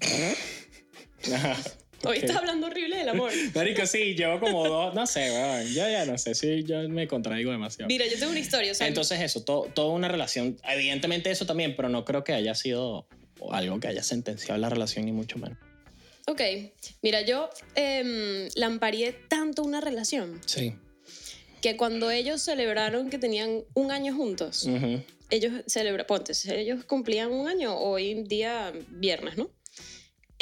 Hoy 2.06 2.18
estás 2.18 2.36
hablando 2.36 2.66
horrible 2.66 2.96
del 2.96 3.08
amor. 3.08 3.30
Marico, 3.54 3.86
sí, 3.86 4.14
llevo 4.14 4.40
como 4.40 4.66
dos, 4.68 4.94
no 4.94 5.06
sé, 5.06 5.30
weón. 5.30 5.66
Yo 5.68 5.88
ya 5.88 6.04
no 6.04 6.16
sé, 6.18 6.34
sí, 6.34 6.64
yo 6.64 6.88
me 6.88 7.06
contradigo 7.08 7.50
demasiado. 7.50 7.88
Mira, 7.88 8.06
yo 8.06 8.18
tengo 8.18 8.30
una 8.30 8.40
historia. 8.40 8.72
O 8.72 8.74
sea, 8.74 8.86
Entonces 8.88 9.20
eso, 9.20 9.42
todo, 9.44 9.64
toda 9.74 9.92
una 9.92 10.08
relación, 10.08 10.56
evidentemente 10.68 11.30
eso 11.30 11.46
también, 11.46 11.74
pero 11.76 11.88
no 11.88 12.04
creo 12.04 12.24
que 12.24 12.32
haya 12.32 12.54
sido 12.54 13.06
algo 13.50 13.80
que 13.80 13.88
haya 13.88 14.02
sentenciado 14.02 14.58
la 14.60 14.68
relación 14.70 15.04
ni 15.06 15.12
mucho 15.12 15.38
menos. 15.38 15.58
ok. 16.26 16.40
Mira, 17.02 17.20
yo 17.22 17.50
eh, 17.74 18.48
lampareé 18.54 19.12
tanto 19.28 19.62
una 19.62 19.80
relación 19.80 20.40
Sí. 20.46 20.74
que 21.60 21.76
cuando 21.76 22.10
ellos 22.10 22.40
celebraron 22.42 23.10
que 23.10 23.18
tenían 23.18 23.62
un 23.74 23.90
año 23.90 24.14
juntos, 24.14 24.64
Ujú. 24.64 25.02
ellos 25.30 25.52
celebraron, 25.66 26.06
ponte, 26.06 26.32
ellos 26.58 26.84
cumplían 26.84 27.30
un 27.32 27.48
año 27.48 27.76
hoy 27.76 28.22
día 28.24 28.72
viernes, 28.88 29.36
¿no? 29.36 29.50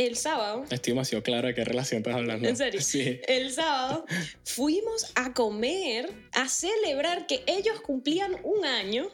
El 0.06 0.16
sábado, 0.16 0.64
Estoy 0.68 0.94
demasiado 0.94 1.22
claro 1.22 1.46
de 1.46 1.54
qué 1.54 1.64
relación 1.64 1.98
estás 1.98 2.14
hablando. 2.16 2.48
¿En 2.48 2.56
serio? 2.56 2.80
Sí. 2.92 3.20
el 3.28 3.52
sábado 3.52 4.04
fuimos 4.44 5.12
a 5.14 5.32
comer, 5.32 6.12
a 6.32 6.48
celebrar 6.48 7.26
que 7.26 7.44
ellos 7.46 7.80
cumplían 7.80 8.36
un 8.42 8.64
año. 8.64 9.08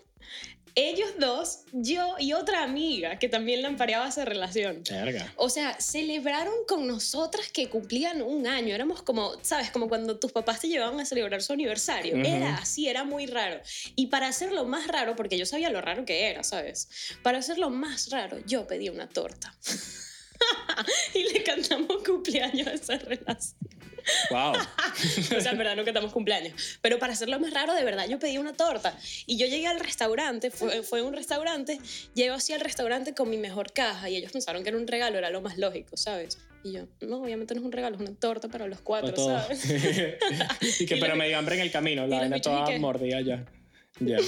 Ellos 0.74 1.10
dos, 1.18 1.62
yo 1.72 2.14
y 2.18 2.32
otra 2.34 2.62
amiga 2.62 3.18
que 3.18 3.28
también 3.28 3.62
lampareaba 3.62 4.08
esa 4.08 4.24
relación. 4.24 4.82
Verga. 4.88 5.32
O 5.36 5.50
sea, 5.50 5.78
celebraron 5.80 6.54
con 6.68 6.86
nosotras 6.86 7.50
que 7.50 7.68
cumplían 7.68 8.22
un 8.22 8.46
año. 8.46 8.74
Éramos 8.74 9.02
como, 9.02 9.32
¿sabes? 9.42 9.70
Como 9.70 9.88
cuando 9.88 10.18
tus 10.18 10.32
papás 10.32 10.60
te 10.60 10.68
llevaban 10.68 11.00
a 11.00 11.04
celebrar 11.04 11.42
su 11.42 11.52
aniversario. 11.52 12.16
Era 12.16 12.54
así, 12.56 12.88
era 12.88 13.02
muy 13.02 13.26
raro. 13.26 13.60
Y 13.96 14.06
para 14.06 14.28
hacerlo 14.28 14.64
más 14.66 14.86
raro, 14.86 15.16
porque 15.16 15.36
yo 15.36 15.46
sabía 15.46 15.68
lo 15.68 15.80
raro 15.80 16.04
que 16.04 16.30
era, 16.30 16.44
¿sabes? 16.44 16.88
Para 17.22 17.38
hacerlo 17.38 17.70
más 17.70 18.10
raro, 18.10 18.38
yo 18.46 18.66
pedí 18.66 18.88
una 18.88 19.08
torta. 19.08 19.54
y 21.14 21.32
le 21.32 21.42
cantamos 21.42 22.02
cumpleaños 22.04 22.66
a 22.66 22.72
esa 22.72 22.98
relación. 22.98 23.56
Wow. 24.30 24.54
O 25.36 25.40
sea, 25.40 25.52
en 25.52 25.58
verdad 25.58 25.76
no 25.76 25.84
cantamos 25.84 26.12
cumpleaños. 26.12 26.78
Pero 26.80 26.98
para 26.98 27.12
hacerlo 27.12 27.38
más 27.38 27.52
raro, 27.52 27.74
de 27.74 27.84
verdad, 27.84 28.08
yo 28.08 28.18
pedí 28.18 28.38
una 28.38 28.52
torta. 28.54 28.96
Y 29.26 29.36
yo 29.36 29.46
llegué 29.46 29.66
al 29.66 29.78
restaurante, 29.80 30.50
fue, 30.50 30.82
fue 30.82 31.02
un 31.02 31.12
restaurante, 31.12 31.78
llego 32.14 32.34
así 32.34 32.52
al 32.52 32.60
restaurante 32.60 33.14
con 33.14 33.28
mi 33.28 33.36
mejor 33.36 33.72
caja 33.72 34.08
y 34.08 34.16
ellos 34.16 34.32
pensaron 34.32 34.62
que 34.62 34.70
era 34.70 34.78
un 34.78 34.86
regalo, 34.86 35.18
era 35.18 35.30
lo 35.30 35.40
más 35.40 35.58
lógico, 35.58 35.96
¿sabes? 35.96 36.38
Y 36.64 36.72
yo, 36.72 36.86
no, 37.02 37.22
obviamente 37.22 37.54
no 37.54 37.60
es 37.60 37.66
un 37.66 37.72
regalo, 37.72 37.96
es 37.96 38.00
una 38.00 38.14
torta 38.18 38.48
para 38.48 38.66
los 38.66 38.80
cuatro. 38.80 39.14
¿sabes? 39.14 39.64
y 40.80 40.86
que 40.86 40.96
Y 40.96 41.00
pero 41.00 41.08
los- 41.08 41.18
me 41.18 41.28
dio 41.28 41.38
hambre 41.38 41.56
en 41.56 41.60
el 41.60 41.70
camino, 41.70 42.06
la 42.06 42.20
vaina 42.20 42.40
toda 42.40 42.76
mordida 42.78 43.20
ya. 43.20 43.44
Ya. 44.00 44.18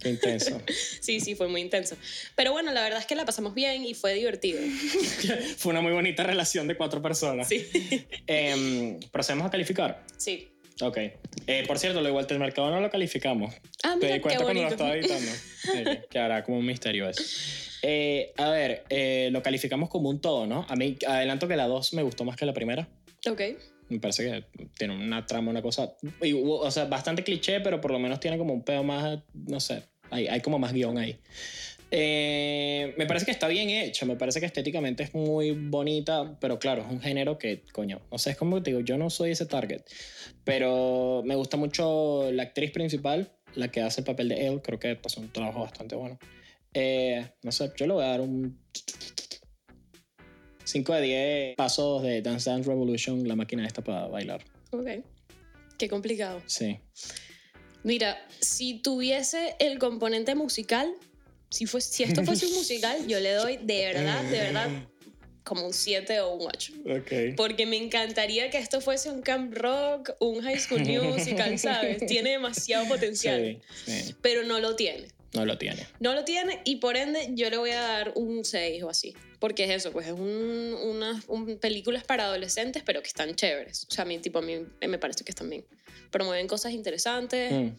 Qué 0.00 0.08
intenso. 0.10 0.60
Sí, 1.00 1.20
sí, 1.20 1.34
fue 1.34 1.48
muy 1.48 1.60
intenso. 1.60 1.96
Pero 2.36 2.52
bueno, 2.52 2.72
la 2.72 2.82
verdad 2.82 2.98
es 3.00 3.06
que 3.06 3.14
la 3.14 3.24
pasamos 3.24 3.54
bien 3.54 3.84
y 3.84 3.94
fue 3.94 4.14
divertido. 4.14 4.60
Fue 5.58 5.70
una 5.70 5.80
muy 5.80 5.92
bonita 5.92 6.22
relación 6.22 6.66
de 6.68 6.76
cuatro 6.76 7.02
personas. 7.02 7.48
Sí, 7.48 7.66
Em, 8.26 9.00
procedemos 9.10 9.46
a 9.46 9.50
calificar. 9.50 10.04
sí. 10.16 10.48
Ok. 10.80 10.96
Eh, 11.46 11.64
por 11.66 11.78
cierto, 11.78 12.00
lo 12.00 12.08
igual 12.08 12.26
del 12.26 12.38
mercado 12.38 12.70
no 12.70 12.80
lo 12.80 12.90
calificamos. 12.90 13.54
Ah, 13.84 13.94
Te 14.00 14.06
mira, 14.06 14.08
di 14.08 14.14
qué 14.14 14.20
cuenta 14.22 14.42
cuando 14.42 14.62
lo 14.62 14.68
estaba 14.68 14.96
editando. 14.96 15.30
Que 16.10 16.18
hará 16.18 16.42
como 16.42 16.58
un 16.58 16.66
misterio 16.66 17.08
eso. 17.08 17.22
Eh, 17.82 18.32
a 18.38 18.48
ver, 18.48 18.82
eh, 18.88 19.28
lo 19.32 19.42
calificamos 19.42 19.90
como 19.90 20.08
un 20.08 20.20
todo, 20.20 20.46
¿no? 20.46 20.64
A 20.68 20.74
mí, 20.74 20.96
adelanto 21.06 21.46
que 21.46 21.56
la 21.56 21.66
2 21.68 21.92
me 21.92 22.02
gustó 22.02 22.24
más 22.24 22.36
que 22.36 22.46
la 22.46 22.54
primera. 22.54 22.88
Ok. 23.28 23.40
Me 23.88 23.98
parece 23.98 24.24
que 24.24 24.66
tiene 24.78 24.94
una 24.94 25.26
trama, 25.26 25.50
una 25.50 25.62
cosa. 25.62 25.94
y, 26.22 26.32
o 26.32 26.70
sea, 26.70 26.86
bastante 26.86 27.22
cliché, 27.22 27.60
pero 27.60 27.80
por 27.80 27.90
lo 27.90 27.98
menos 27.98 28.20
tiene 28.20 28.38
como 28.38 28.54
un 28.54 28.62
pedo 28.62 28.82
más. 28.82 29.20
No 29.34 29.60
sé. 29.60 29.82
Hay, 30.10 30.28
hay 30.28 30.40
como 30.40 30.58
más 30.58 30.72
guion 30.72 30.98
ahí. 30.98 31.18
Eh, 31.94 32.94
me 32.96 33.04
parece 33.04 33.26
que 33.26 33.32
está 33.32 33.48
bien 33.48 33.68
hecho. 33.68 34.06
Me 34.06 34.16
parece 34.16 34.40
que 34.40 34.46
estéticamente 34.46 35.02
es 35.02 35.14
muy 35.14 35.50
bonita. 35.50 36.36
Pero 36.40 36.58
claro, 36.58 36.82
es 36.82 36.90
un 36.90 37.00
género 37.00 37.38
que, 37.38 37.62
coño. 37.72 38.00
O 38.08 38.18
sea, 38.18 38.32
es 38.32 38.38
como 38.38 38.62
te 38.62 38.70
digo, 38.70 38.80
yo 38.80 38.96
no 38.96 39.10
soy 39.10 39.32
ese 39.32 39.46
target. 39.46 39.82
Pero 40.44 41.22
me 41.24 41.34
gusta 41.34 41.56
mucho 41.56 42.32
la 42.32 42.44
actriz 42.44 42.70
principal, 42.70 43.30
la 43.54 43.68
que 43.68 43.82
hace 43.82 44.00
el 44.00 44.06
papel 44.06 44.28
de 44.30 44.46
Elle. 44.46 44.62
Creo 44.62 44.78
que 44.78 44.96
pasó 44.96 45.20
un 45.20 45.30
trabajo 45.30 45.60
bastante 45.60 45.94
bueno. 45.94 46.18
Eh, 46.74 47.26
no 47.42 47.52
sé, 47.52 47.70
yo 47.76 47.86
le 47.86 47.92
voy 47.92 48.04
a 48.04 48.08
dar 48.08 48.22
un 48.22 48.58
5 50.64 50.94
de 50.94 51.02
10 51.02 51.56
pasos 51.56 52.02
de 52.02 52.22
Dance 52.22 52.48
Dance 52.50 52.68
Revolution, 52.68 53.26
la 53.26 53.36
máquina 53.36 53.66
esta 53.66 53.82
para 53.82 54.06
bailar. 54.06 54.44
Ok. 54.70 54.86
Qué 55.78 55.88
complicado. 55.88 56.42
Sí. 56.46 56.78
Mira, 57.82 58.16
si 58.40 58.78
tuviese 58.78 59.56
el 59.58 59.78
componente 59.78 60.34
musical, 60.34 60.92
si, 61.50 61.66
fuese, 61.66 61.92
si 61.92 62.02
esto 62.04 62.22
fuese 62.24 62.46
un 62.46 62.54
musical, 62.58 63.06
yo 63.06 63.18
le 63.20 63.32
doy 63.32 63.56
de 63.56 63.86
verdad, 63.92 64.22
de 64.24 64.38
verdad, 64.38 64.68
como 65.42 65.66
un 65.66 65.72
7 65.72 66.20
o 66.20 66.34
un 66.34 66.46
8. 66.46 66.72
Ok. 66.98 67.12
Porque 67.36 67.66
me 67.66 67.76
encantaría 67.76 68.48
que 68.50 68.58
esto 68.58 68.80
fuese 68.80 69.10
un 69.10 69.22
camp 69.22 69.52
rock, 69.54 70.10
un 70.20 70.40
high 70.42 70.58
school 70.60 70.80
musical, 71.02 71.58
¿sabes? 71.58 71.98
Tiene 72.06 72.30
demasiado 72.30 72.86
potencial, 72.86 73.60
Sí, 73.84 74.02
sí. 74.04 74.14
pero 74.22 74.44
no 74.44 74.60
lo 74.60 74.76
tiene. 74.76 75.08
No 75.34 75.44
lo 75.46 75.56
tiene. 75.58 75.86
No 76.00 76.12
lo 76.14 76.24
tiene 76.24 76.60
y 76.64 76.76
por 76.76 76.96
ende 76.96 77.30
yo 77.32 77.48
le 77.50 77.56
voy 77.56 77.70
a 77.70 77.80
dar 77.80 78.12
un 78.16 78.44
6 78.44 78.82
o 78.82 78.90
así. 78.90 79.14
Porque 79.38 79.64
es 79.64 79.70
eso, 79.70 79.90
pues 79.92 80.06
es 80.06 80.12
un, 80.12 80.76
unas 80.84 81.24
un- 81.26 81.58
películas 81.58 82.04
para 82.04 82.24
adolescentes, 82.24 82.82
pero 82.84 83.02
que 83.02 83.08
están 83.08 83.34
chéveres. 83.34 83.86
O 83.88 83.90
sea, 83.90 84.02
a 84.02 84.06
mí, 84.06 84.18
tipo, 84.18 84.38
a 84.38 84.42
mí 84.42 84.58
me 84.86 84.98
parece 84.98 85.24
que 85.24 85.32
están 85.32 85.48
bien. 85.50 85.64
Promueven 86.10 86.46
cosas 86.46 86.72
interesantes, 86.72 87.50
Mm. 87.52 87.70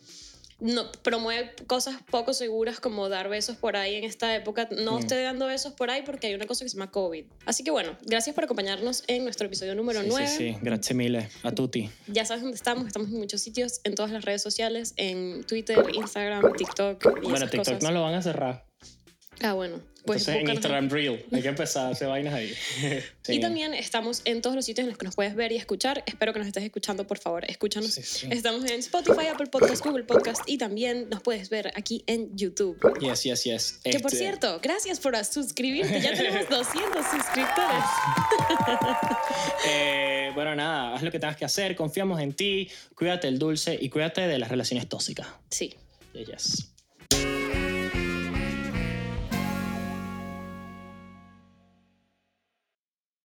No, 0.64 0.92
promueve 1.04 1.54
cosas 1.68 1.98
poco 2.10 2.34
seguras 2.34 2.80
como 2.80 3.10
dar 3.10 3.30
besos 3.30 3.58
por 3.58 3.76
ahí 3.76 3.96
en 3.96 4.04
esta 4.06 4.34
época. 4.36 4.68
No 4.72 4.96
Mm. 4.96 5.00
esté 5.00 5.22
dando 5.22 5.46
besos 5.46 5.74
por 5.74 5.90
ahí 5.92 6.02
porque 6.04 6.28
hay 6.28 6.34
una 6.34 6.48
cosa 6.48 6.64
que 6.66 6.70
se 6.70 6.78
llama 6.78 6.90
COVID. 6.90 7.26
Así 7.46 7.64
que 7.64 7.70
bueno, 7.72 7.96
gracias 8.04 8.34
por 8.34 8.46
acompañarnos 8.46 9.04
en 9.08 9.24
nuestro 9.26 9.48
episodio 9.48 9.76
número 9.76 10.02
Sí, 10.02 10.08
9. 10.10 10.28
sí, 10.28 10.38
sí. 10.38 10.58
Grazie 10.62 10.96
mille 10.96 11.30
a 11.44 11.52
tutti. 11.52 11.90
Ya 12.08 12.26
sabes 12.26 12.42
dónde 12.44 12.56
estamos, 12.56 12.88
estamos 12.88 13.10
en 13.10 13.16
muchos 13.20 13.42
sitios, 13.42 13.82
en 13.84 13.94
todas 13.94 14.12
las 14.12 14.24
redes 14.26 14.42
sociales, 14.42 14.94
en 14.98 15.44
Twitter, 15.44 15.84
Instagram, 15.94 16.54
TikTok. 16.58 17.06
Y 17.06 17.10
Bueno, 17.22 17.36
esas 17.36 17.52
TikTok 17.52 17.66
cosas. 17.76 17.84
no 17.84 17.92
lo 17.92 18.02
van 18.02 18.16
a 18.16 18.22
cerrar. 18.22 18.66
Ah, 19.42 19.54
bueno. 19.54 19.82
Pues 20.06 20.28
Entonces 20.28 20.44
en 20.44 20.56
Instagram 20.56 20.90
Reel. 20.90 21.26
Hay 21.32 21.42
que 21.42 21.48
empezar 21.48 21.88
a 21.88 21.90
hacer 21.90 22.08
vainas 22.08 22.34
ahí. 22.34 22.54
Sí. 23.24 23.36
Y 23.36 23.40
también 23.40 23.74
estamos 23.74 24.22
en 24.26 24.42
todos 24.42 24.54
los 24.54 24.66
sitios 24.66 24.84
en 24.84 24.90
los 24.90 24.98
que 24.98 25.06
nos 25.06 25.16
puedes 25.16 25.34
ver 25.34 25.54
y 25.54 25.56
escuchar. 25.56 26.04
Espero 26.06 26.34
que 26.34 26.40
nos 26.40 26.48
estés 26.50 26.66
escuchando, 26.66 27.08
por 27.08 27.20
favor, 27.20 27.46
escúchanos. 27.50 27.90
Sí, 27.94 28.04
sí. 28.04 28.28
Estamos 28.30 28.70
en 28.70 28.80
Spotify, 28.80 29.28
Apple 29.32 29.46
Podcast, 29.48 29.82
Google 29.86 30.04
Podcast 30.04 30.42
y 30.46 30.58
también 30.58 31.08
nos 31.10 31.22
puedes 31.22 31.50
ver 31.50 31.72
aquí 31.76 32.04
en 32.06 32.36
YouTube. 32.36 32.78
Yes, 33.00 33.24
yes, 33.24 33.44
yes. 33.46 33.80
Que 33.82 34.02
por 34.02 34.12
Este, 34.12 34.18
cierto, 34.18 34.60
gracias 34.62 35.00
por 35.00 35.16
suscribirte. 35.24 36.02
Ya 36.02 36.14
tenemos 36.14 36.50
200 36.50 37.06
suscriptores. 37.06 37.84
eh, 39.68 40.32
bueno, 40.36 40.54
nada, 40.54 40.96
haz 40.96 41.02
lo 41.02 41.12
que 41.12 41.20
tengas 41.20 41.38
que 41.38 41.46
hacer. 41.46 41.78
Confiamos 41.78 42.20
en 42.20 42.34
ti. 42.34 42.70
Cuídate 42.94 43.30
el 43.30 43.40
dulce 43.40 43.78
y 43.80 43.88
cuídate 43.88 44.28
de 44.28 44.38
las 44.38 44.50
relaciones 44.50 44.90
tóxicas. 44.90 45.28
Sí. 45.50 45.74
Yes. 46.14 46.74